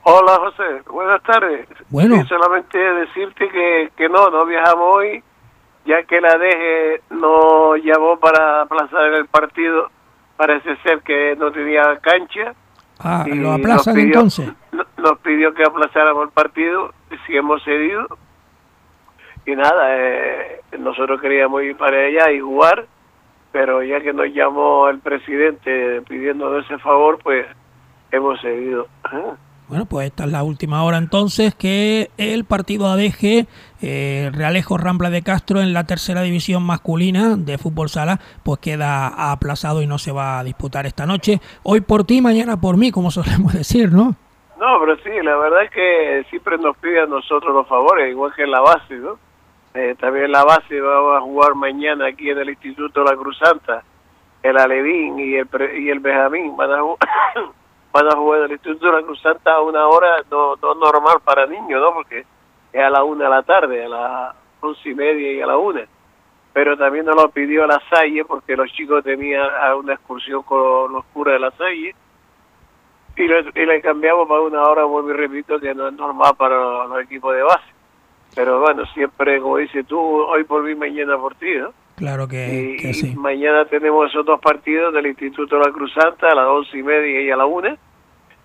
[0.04, 1.66] Hola José, buenas tardes.
[1.88, 2.24] Bueno.
[2.26, 5.22] solamente decirte que, que no, no viajamos hoy,
[5.86, 9.90] ya que la DG nos llamó para aplazar el partido.
[10.36, 12.54] Parece ser que no tenía cancha.
[12.98, 14.52] Ah, y lo aplazan nos pidió- entonces.
[14.72, 16.92] no- Nos pidió que aplazáramos el partido,
[17.26, 18.06] sí hemos cedido.
[19.46, 22.86] Y nada, eh, nosotros queríamos ir para allá y jugar,
[23.52, 27.46] pero ya que nos llamó el presidente pidiéndonos ese favor, pues
[28.10, 28.86] hemos cedido.
[29.02, 29.36] Ajá.
[29.66, 33.46] Bueno, pues esta es la última hora entonces que el partido ADG,
[33.80, 39.32] eh, Realejo Rambla de Castro en la tercera división masculina de fútbol sala, pues queda
[39.32, 41.40] aplazado y no se va a disputar esta noche.
[41.62, 44.14] Hoy por ti, mañana por mí, como solemos decir, ¿no?
[44.60, 48.32] No, pero sí, la verdad es que siempre nos pide a nosotros los favores, igual
[48.34, 49.18] que en la base, ¿no?
[49.74, 53.82] Eh, también la base vamos a jugar mañana aquí en el Instituto La Cruz Santa,
[54.42, 56.96] el Alevín y el, y el Benjamín van a, ju-
[57.92, 61.16] van a jugar en el Instituto La Cruz Santa a una hora no, no normal
[61.24, 61.92] para niños, ¿no?
[61.92, 62.24] Porque
[62.72, 65.56] es a la una de la tarde, a las once y media y a la
[65.58, 65.84] una.
[66.52, 70.92] Pero también nos lo pidió la Salle porque los chicos tenían a una excursión con
[70.92, 71.96] los curas de la Salle
[73.16, 76.34] y le, y le cambiamos para una hora, vuelvo y repito, que no es normal
[76.36, 77.73] para los equipos de base.
[78.34, 81.72] Pero bueno, siempre, como dices tú, hoy por mí, mañana por ti, ¿no?
[81.96, 83.14] Claro que, Y, que y sí.
[83.16, 87.20] mañana tenemos esos dos partidos del Instituto La Cruz Santa a las once y media
[87.20, 87.76] y a la una.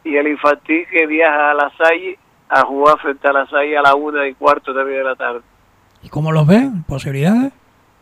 [0.04, 2.18] Y el infantil que viaja a la Salle
[2.50, 5.42] a jugar frente a la Salle a la una y cuarto también de la tarde.
[6.04, 6.84] ¿Y cómo los ven?
[6.88, 7.52] ¿Posibilidades?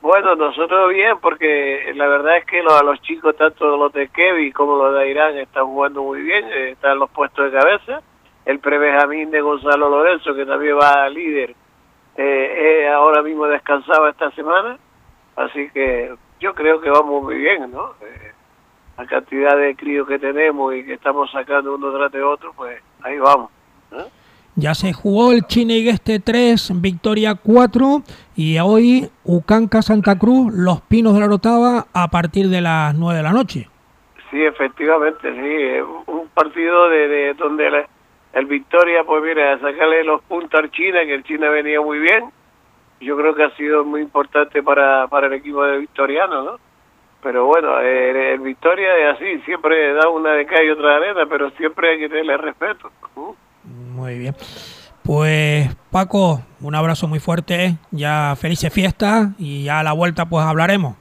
[0.02, 4.52] Bueno, nosotros bien, porque la verdad es que los, los chicos, tanto los de Kevin
[4.52, 8.02] como los de Irán, están jugando muy bien, eh, están en los puestos de cabeza.
[8.46, 11.56] El pre-Benjamín de Gonzalo Lorenzo, que también va líder,
[12.18, 14.78] eh, eh, ahora mismo descansaba esta semana.
[15.36, 17.92] Así que yo creo que vamos muy bien, ¿no?
[18.02, 18.32] Eh,
[18.98, 22.82] la cantidad de críos que tenemos y que estamos sacando uno tras de otro, pues
[23.04, 23.52] ahí vamos.
[23.92, 24.00] ¿no?
[24.56, 28.02] Ya se jugó el Chinegueste 3, Victoria 4
[28.36, 33.18] y hoy Ucanca Santa Cruz, Los Pinos de la Rotava a partir de las 9
[33.18, 33.70] de la noche.
[34.32, 35.82] Sí, efectivamente, sí.
[36.08, 37.88] Un partido de, de donde la-
[38.38, 42.26] el Victoria, pues mira, sacarle los puntos al China, que el China venía muy bien.
[43.00, 46.60] Yo creo que ha sido muy importante para, para el equipo de Victoriano, ¿no?
[47.24, 50.96] Pero bueno, el, el Victoria es así, siempre da una de acá y otra de
[50.96, 52.92] arena, pero siempre hay que tenerle respeto.
[53.64, 54.36] Muy bien.
[55.04, 60.46] Pues Paco, un abrazo muy fuerte, ya felices fiestas y ya a la vuelta pues
[60.46, 60.96] hablaremos.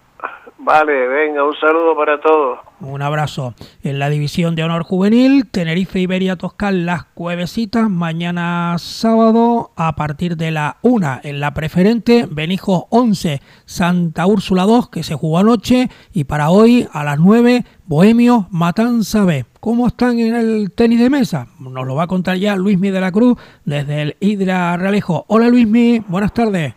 [0.67, 2.59] Vale, venga, un saludo para todos.
[2.81, 3.55] Un abrazo.
[3.85, 10.37] En la división de honor juvenil, Tenerife Iberia Toscal Las Cuevesitas, mañana sábado a partir
[10.37, 15.89] de la 1 en la preferente, Benijos 11, Santa Úrsula 2 que se jugó anoche
[16.13, 19.45] y para hoy a las 9 Bohemio Matanza B.
[19.61, 21.47] ¿Cómo están en el tenis de mesa?
[21.61, 25.27] Nos lo va a contar ya Luismi de la Cruz desde el Hidra Realejo.
[25.29, 26.75] Hola Luismi, buenas tardes.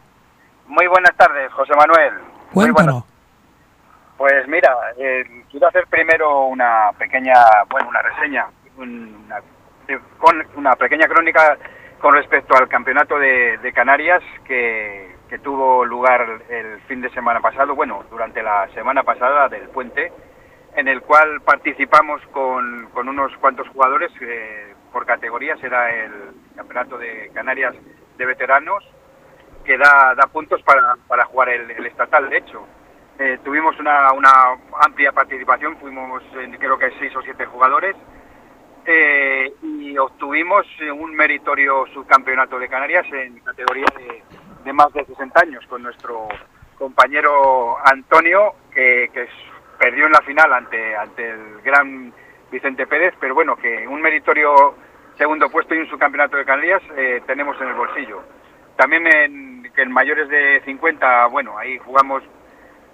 [0.68, 2.14] Muy buenas tardes, José Manuel.
[2.54, 3.06] Cuéntanos.
[4.20, 7.36] Pues mira, eh, quiero hacer primero una pequeña,
[7.70, 9.42] bueno, una reseña, una,
[10.58, 11.58] una pequeña crónica
[12.02, 17.76] con respecto al campeonato de, Canarias que, que tuvo lugar el fin de semana pasado,
[17.76, 20.12] bueno, durante la semana pasada del puente,
[20.76, 26.12] en el cual participamos con, con unos cuantos jugadores eh, por categorías, era el
[26.58, 27.74] campeonato de Canarias
[28.18, 28.84] de veteranos,
[29.64, 32.68] que da, da puntos para, para jugar el, el estatal, de hecho.
[33.20, 34.32] Eh, tuvimos una, una
[34.82, 37.94] amplia participación, fuimos eh, creo que seis o siete jugadores
[38.86, 43.88] eh, y obtuvimos eh, un meritorio subcampeonato de Canarias en categoría
[44.64, 46.30] de, más de 60 años con nuestro
[46.78, 49.12] compañero Antonio que,
[49.78, 52.14] perdió en la final ante, ante el gran
[52.50, 54.76] Vicente Pérez, pero bueno, que un meritorio
[55.18, 56.82] segundo puesto y un subcampeonato de Canarias
[57.26, 58.22] tenemos en el bolsillo.
[58.78, 62.24] También en mayores de 50, bueno, ahí jugamos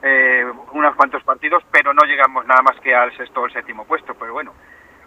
[0.08, 3.86] eh, unos cuantos partidos, pero no llegamos nada más que al sexto o el séptimo
[3.86, 4.14] puesto.
[4.14, 4.54] Pero bueno,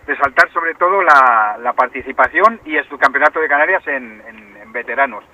[0.07, 5.24] resaltar sobre todo la, la participación y el subcampeonato de Canarias en, en- veteranos.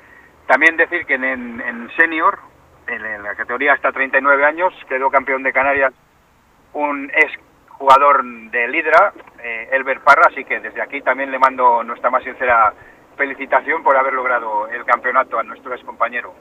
[0.46, 2.38] También decir que en, en- en senior
[2.86, 5.94] en la categoría hasta 39 años, quedó campeón de Canarias
[6.74, 7.32] un ex
[7.70, 9.12] jugador de Lidra,
[9.42, 12.74] eh, Elber Parra, así que desde aquí también le mando nuestra más sincera
[13.16, 16.34] felicitación por haber logrado el campeonato a nuestro ex compañero.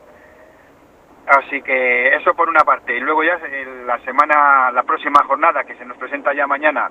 [1.27, 2.95] Así que eso por una parte.
[2.95, 3.39] Y luego ya
[3.85, 6.89] la semana, la próxima jornada que se nos presenta ya mañana,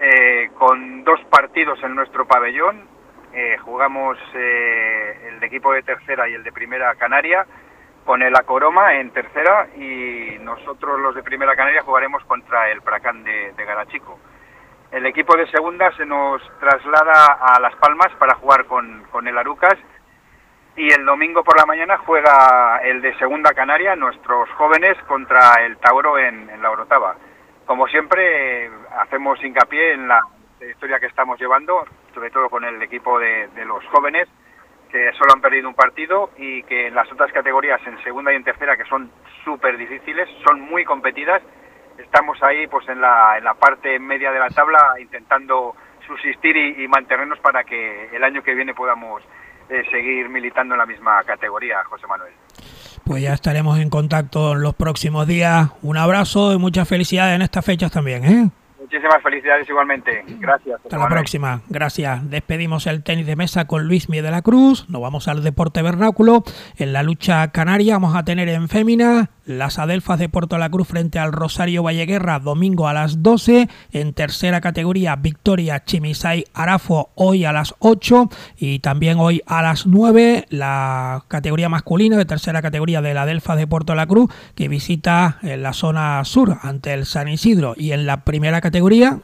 [0.00, 2.84] eh, con dos partidos en nuestro pabellón.
[3.32, 7.46] Eh, jugamos eh, el de equipo de tercera y el de primera Canaria
[8.06, 13.24] con el Acoroma en tercera y nosotros los de primera Canaria jugaremos contra el Pracán
[13.24, 14.18] de, de Garachico.
[14.92, 19.36] El equipo de segunda se nos traslada a Las Palmas para jugar con, con el
[19.36, 19.76] Arucas
[20.76, 25.78] y el domingo por la mañana juega el de Segunda Canaria, nuestros jóvenes, contra el
[25.78, 27.16] Tauro en, la Orotava.
[27.64, 30.20] Como siempre, hacemos hincapié en la
[30.70, 34.28] historia que estamos llevando, sobre todo con el equipo de, los jóvenes,
[34.90, 38.36] que solo han perdido un partido y que en las otras categorías, en segunda y
[38.36, 39.10] en tercera, que son
[39.44, 41.42] súper difíciles, son muy competidas,
[41.98, 45.74] estamos ahí pues en la, en la parte media de la tabla intentando
[46.06, 49.22] subsistir y, mantenernos para que el año que viene podamos
[49.68, 52.32] eh, seguir militando en la misma categoría, José Manuel.
[53.04, 55.70] Pues ya estaremos en contacto en los próximos días.
[55.82, 58.24] Un abrazo y muchas felicidades en estas fechas también.
[58.24, 58.50] ¿eh?
[58.86, 60.24] Muchísimas felicidades igualmente.
[60.38, 60.80] Gracias.
[60.84, 61.60] Hasta la próxima.
[61.68, 62.30] Gracias.
[62.30, 64.88] Despedimos el tenis de mesa con Luis Mie de la Cruz.
[64.88, 66.44] Nos vamos al deporte vernáculo.
[66.76, 70.88] En la lucha canaria vamos a tener en fémina las Adelfas de Puerto La Cruz
[70.88, 73.68] frente al Rosario Valleguerra domingo a las 12.
[73.92, 78.28] En tercera categoría, Victoria Chimisay Arafo hoy a las 8
[78.58, 83.56] y también hoy a las 9 la categoría masculina de tercera categoría de la Adelfas
[83.56, 87.92] de Puerto La Cruz que visita en la zona sur ante el San Isidro y
[87.92, 88.75] en la primera categoría,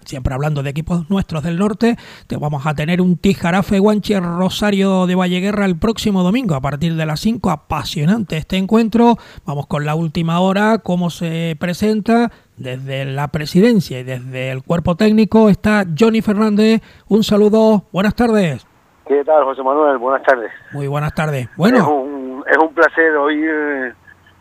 [0.05, 1.97] siempre hablando de equipos nuestros del norte,
[2.27, 6.95] te vamos a tener un Tijarafe Guanche Rosario de Valleguerra el próximo domingo a partir
[6.95, 7.51] de las 5.
[7.51, 9.17] Apasionante este encuentro.
[9.45, 14.97] Vamos con la última hora, cómo se presenta desde la presidencia y desde el cuerpo
[14.97, 16.81] técnico está Johnny Fernández.
[17.09, 18.67] Un saludo, buenas tardes.
[19.07, 19.99] ¿Qué tal, José Manuel?
[19.99, 20.51] Buenas tardes.
[20.73, 21.49] Muy buenas tardes.
[21.57, 23.95] Bueno, es un, es un placer oír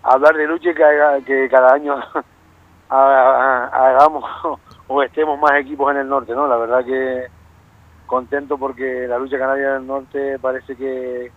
[0.04, 1.96] hablar de lucha que, que cada año
[2.90, 4.24] hagamos
[4.94, 6.48] o estemos más equipos en el norte, ¿no?
[6.48, 7.28] La verdad que
[8.06, 11.32] contento porque la lucha canaria del norte parece que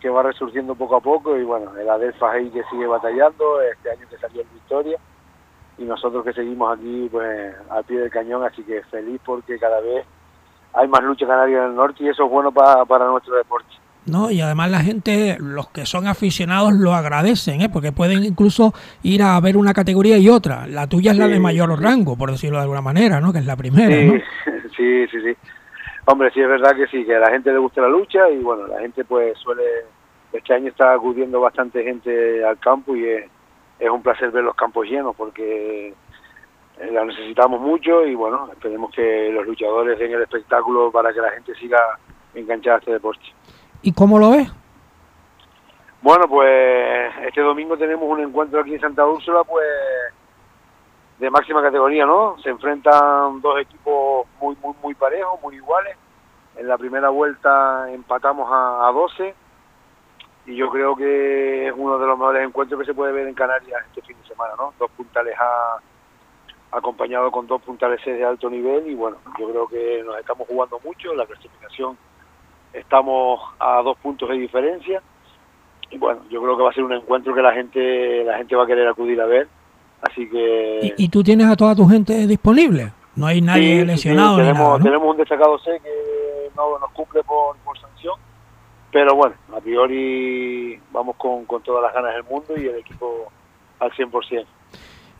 [0.00, 3.90] que va resurgiendo poco a poco y bueno, el Adelfa ahí que sigue batallando, este
[3.90, 4.98] año que salió en victoria
[5.78, 9.80] y nosotros que seguimos aquí pues al pie del cañón, así que feliz porque cada
[9.80, 10.04] vez
[10.74, 13.72] hay más lucha canaria en el norte y eso es bueno para, para nuestro deporte.
[14.06, 17.68] No, y además la gente, los que son aficionados lo agradecen, ¿eh?
[17.70, 20.66] porque pueden incluso ir a ver una categoría y otra.
[20.66, 23.32] La tuya es la de mayor rango, por decirlo de alguna manera, ¿no?
[23.32, 24.22] Que es la primera, sí,
[24.76, 25.36] Sí, sí, sí.
[26.06, 28.38] Hombre, sí es verdad que sí, que a la gente le gusta la lucha y
[28.38, 29.62] bueno, la gente pues suele
[30.32, 33.30] este año está acudiendo bastante gente al campo y es,
[33.90, 39.30] un placer ver los campos llenos porque eh, la necesitamos mucho y bueno, esperemos que
[39.32, 41.78] los luchadores den el espectáculo para que la gente siga
[42.34, 43.24] enganchada a este deporte.
[43.84, 44.50] ¿Y cómo lo ves?
[46.00, 49.66] Bueno, pues este domingo tenemos un encuentro aquí en Santa Úrsula, pues
[51.18, 52.36] de máxima categoría, ¿no?
[52.42, 55.98] Se enfrentan dos equipos muy, muy, muy parejos, muy iguales.
[56.56, 59.34] En la primera vuelta empatamos a, a 12
[60.46, 63.34] y yo creo que es uno de los mejores encuentros que se puede ver en
[63.34, 64.72] Canarias este fin de semana, ¿no?
[64.78, 65.78] Dos puntales A
[66.78, 70.48] acompañado con dos puntales C de alto nivel y bueno, yo creo que nos estamos
[70.48, 71.98] jugando mucho, la clasificación
[72.74, 75.02] estamos a dos puntos de diferencia
[75.90, 78.56] y bueno, yo creo que va a ser un encuentro que la gente la gente
[78.56, 79.48] va a querer acudir a ver,
[80.02, 80.94] así que...
[80.96, 82.92] ¿Y, tú tienes a toda tu gente disponible?
[83.16, 84.36] No hay nadie lesionado.
[84.38, 88.14] tenemos, tenemos un destacado C que no nos cumple por, por sanción
[88.94, 93.28] pero bueno, a priori vamos con, con todas las ganas del mundo y el equipo
[93.80, 94.46] al 100%.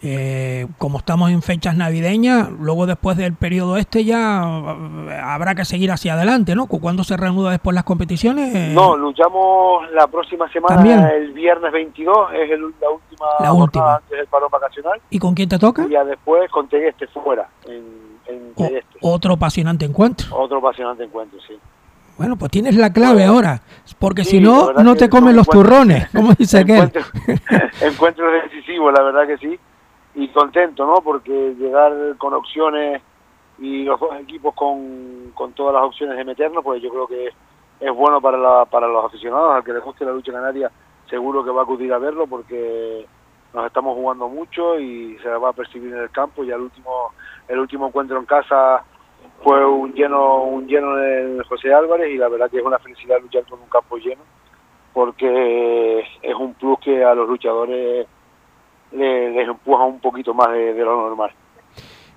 [0.06, 5.64] Eh, como estamos en fechas navideñas, luego después del periodo este ya eh, habrá que
[5.64, 6.66] seguir hacia adelante, ¿no?
[6.66, 8.74] ¿Cuándo se reanuda después las competiciones?
[8.74, 13.94] No, luchamos la próxima semana, el viernes 22, es el, la última la última.
[13.96, 15.00] antes del paro vacacional.
[15.08, 15.86] ¿Y con quién te toca?
[15.86, 18.52] Y ya después con Tegueste fuera, en, en
[19.00, 20.36] Otro apasionante encuentro.
[20.36, 21.58] Otro apasionante encuentro, sí.
[22.16, 23.62] Bueno, pues tienes la clave ahora,
[23.98, 26.92] porque si no, no te comen los turrones, como dice aquel.
[27.80, 29.58] Encuentro, decisivo, la verdad que sí,
[30.14, 30.96] y contento, ¿no?
[31.02, 33.02] Porque llegar con opciones
[33.58, 37.28] y los dos equipos con, con todas las opciones de meternos, pues yo creo que
[37.80, 40.70] es bueno para, la, para los aficionados, al que les guste la lucha canaria,
[41.08, 43.06] seguro que va a acudir a verlo porque
[43.52, 46.44] nos estamos jugando mucho y se va a percibir en el campo.
[46.44, 47.12] Ya el último,
[47.48, 48.84] el último encuentro en casa
[49.42, 53.20] fue un lleno un lleno de José Álvarez y la verdad que es una felicidad
[53.20, 54.22] luchar con un campo lleno
[54.92, 58.06] porque es un plus que a los luchadores
[58.94, 61.30] les, empuja un poquito más de lo normal.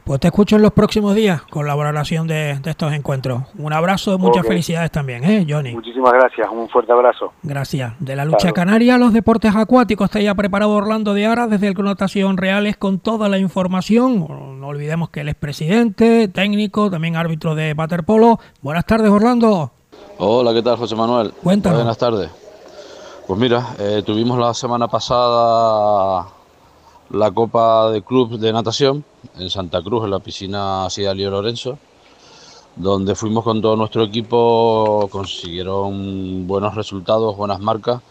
[0.07, 3.41] Pues te escucho en los próximos días con la valoración de, estos encuentros.
[3.59, 5.73] Un abrazo y muchas felicidades también, ¿eh, Johnny?
[5.73, 7.33] Muchísimas gracias, un fuerte abrazo.
[7.43, 7.91] Gracias.
[7.99, 11.67] De la lucha canaria a los deportes acuáticos, está ya preparado Orlando de Ara desde
[11.67, 14.25] el Connotación Reales con toda la información.
[14.61, 18.39] No olvidemos que él es presidente, técnico, también árbitro de waterpolo.
[18.61, 19.71] Buenas tardes, Orlando.
[20.19, 21.33] Hola, ¿qué tal, José Manuel?
[21.43, 21.79] Cuéntanos.
[21.79, 22.31] Buenas tardes.
[23.27, 26.27] Pues mira, eh, tuvimos la semana pasada
[27.09, 29.03] la Copa de Club de Natación
[29.37, 31.77] en Santa Cruz, en la piscina Sidalio Lorenzo,
[32.75, 38.01] donde fuimos con todo nuestro equipo, consiguieron buenos resultados, buenas marcas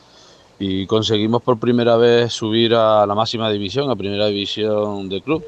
[0.58, 5.44] y conseguimos por primera vez subir a la máxima división, a primera división de club.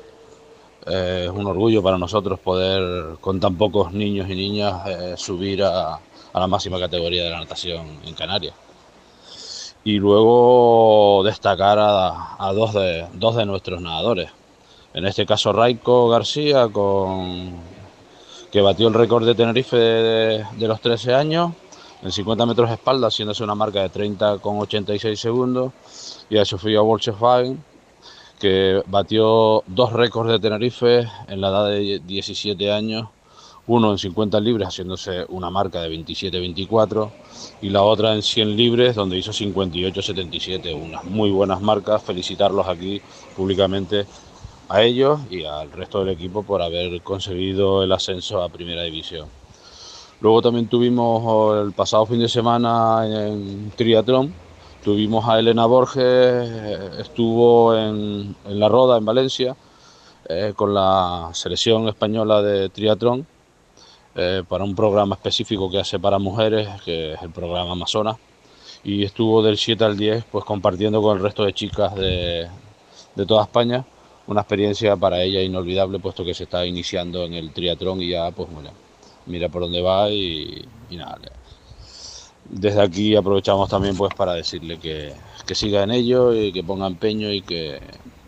[0.87, 5.63] Eh, es un orgullo para nosotros poder, con tan pocos niños y niñas, eh, subir
[5.63, 8.55] a, a la máxima categoría de la natación en Canarias
[9.89, 14.31] y luego destacar a, dos, de, dos de nuestros nadadores.
[14.93, 17.55] En este caso Raico García, con,
[18.53, 21.53] que batió el récord de Tenerife de, los 13 años
[22.03, 25.73] en 50 metros de espalda, haciéndose una marca de 30 con 86 segundos,
[26.29, 27.65] y a Sofía Wolcheswagen,
[28.39, 33.09] que batió dos récords de Tenerife en la edad de 17 años
[33.69, 37.11] uno en 50 libres haciéndose una marca de 27-24
[37.61, 43.01] y la otra en 100 libres donde hizo 58-77, unas muy buenas marcas, felicitarlos aquí
[43.37, 44.07] públicamente
[44.71, 49.29] a ellos y al resto del equipo por haber conseguido el ascenso a Primera División.
[50.21, 54.33] Luego también tuvimos el pasado fin de semana en triatlón,
[54.83, 56.51] tuvimos a Elena Borges,
[56.99, 59.57] estuvo en, La Roda, en Valencia,
[60.27, 63.27] eh, con la selección española de triatlón
[64.21, 68.17] eh, para un programa específico que hace para mujeres, que es el programa Amazonas,
[68.83, 72.49] y estuvo del 7 al 10 pues compartiendo con el resto de chicas de,
[73.15, 73.85] de toda España
[74.27, 78.33] una experiencia para ella inolvidable puesto que se está iniciando en el triatlón y ya
[78.33, 78.71] pues bueno,
[79.27, 81.19] mira por dónde va y, nada.
[82.45, 85.13] Desde aquí aprovechamos también pues para decirle que,
[85.47, 87.81] que siga en ello y que ponga empeño y que,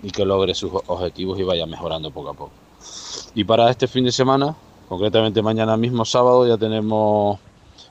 [0.04, 2.52] y que logre sus objetivos y vaya mejorando poco a poco.
[3.34, 4.54] Y para este fin de semana
[4.90, 7.38] Concretamente mañana mismo sábado ya tenemos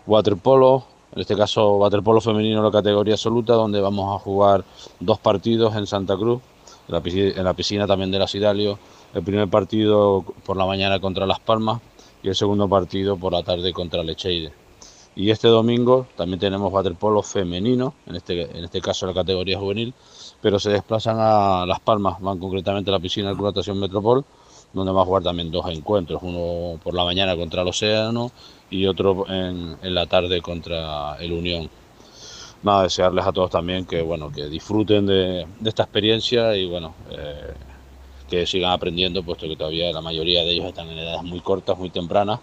[0.06, 0.84] waterpolo,
[1.16, 4.66] en este caso waterpolo femenino en la categoría absoluta, donde vamos a jugar
[5.00, 6.41] dos partidos en Santa Cruz,
[6.89, 8.78] en la piscina, también de la Sidalio.
[9.14, 11.80] El primer partido por la mañana contra Las Palmas
[12.22, 14.52] y el segundo partido por la tarde contra Lecheide.
[15.16, 19.58] Y este domingo también tenemos waterpolo femenino, en este, en este caso en la categoría
[19.58, 19.93] juvenil,
[20.41, 24.26] pero se desplazan a Las Palmas, van concretamente a la piscina de Natación Metropol
[24.74, 28.32] donde va a jugar también dos encuentros, uno por la mañana contra el Océano
[28.70, 31.70] y otro en, la tarde contra el Unión.
[32.62, 37.54] Nada, desearles a todos también que bueno que disfruten de, esta experiencia y bueno eh,
[38.30, 41.78] que sigan aprendiendo, puesto que todavía la mayoría de ellos están en edades muy cortas,
[41.78, 42.40] muy tempranas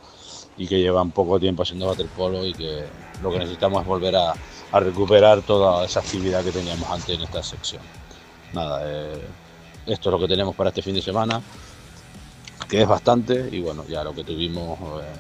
[0.56, 2.84] y que llevan poco tiempo haciendo waterpolo y que
[3.22, 4.34] lo que necesitamos es volver a,
[4.72, 7.80] recuperar toda esa actividad que teníamos antes en esta sección.
[8.52, 9.22] Nada, eh,
[9.86, 11.40] esto es lo que tenemos para este fin de semana
[12.68, 15.14] que es bastante y bueno, ya lo que tuvimos eh,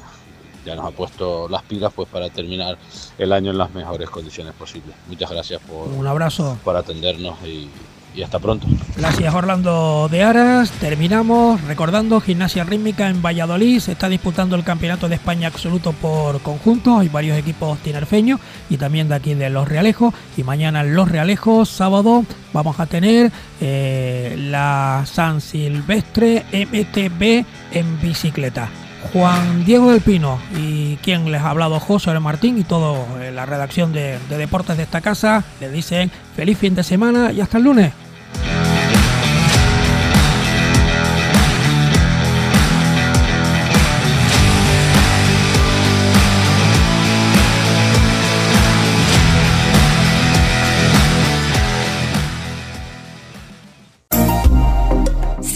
[0.64, 2.76] ya nos ha puesto las pilas pues para terminar
[3.18, 4.94] el año en las mejores condiciones posibles.
[5.06, 7.68] Muchas gracias por un abrazo por atendernos y,
[8.16, 8.66] y hasta pronto.
[8.96, 10.70] Gracias Orlando de Aras.
[10.72, 13.78] Terminamos recordando Gimnasia Rítmica en Valladolid.
[13.80, 16.98] Se está disputando el Campeonato de España absoluto por conjunto.
[16.98, 18.40] Hay varios equipos tinerfeños
[18.70, 20.14] y también de aquí de Los Realejos.
[20.36, 28.00] Y mañana en Los Realejos, sábado, vamos a tener eh, la San Silvestre MTB en
[28.00, 28.70] bicicleta.
[29.12, 33.46] Juan Diego del Pino y quien les ha hablado José Martín y toda eh, la
[33.46, 37.58] redacción de, de deportes de esta casa le dicen feliz fin de semana y hasta
[37.58, 37.92] el lunes.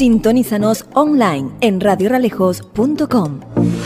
[0.00, 3.79] Sintonízanos online en radioralejos.com.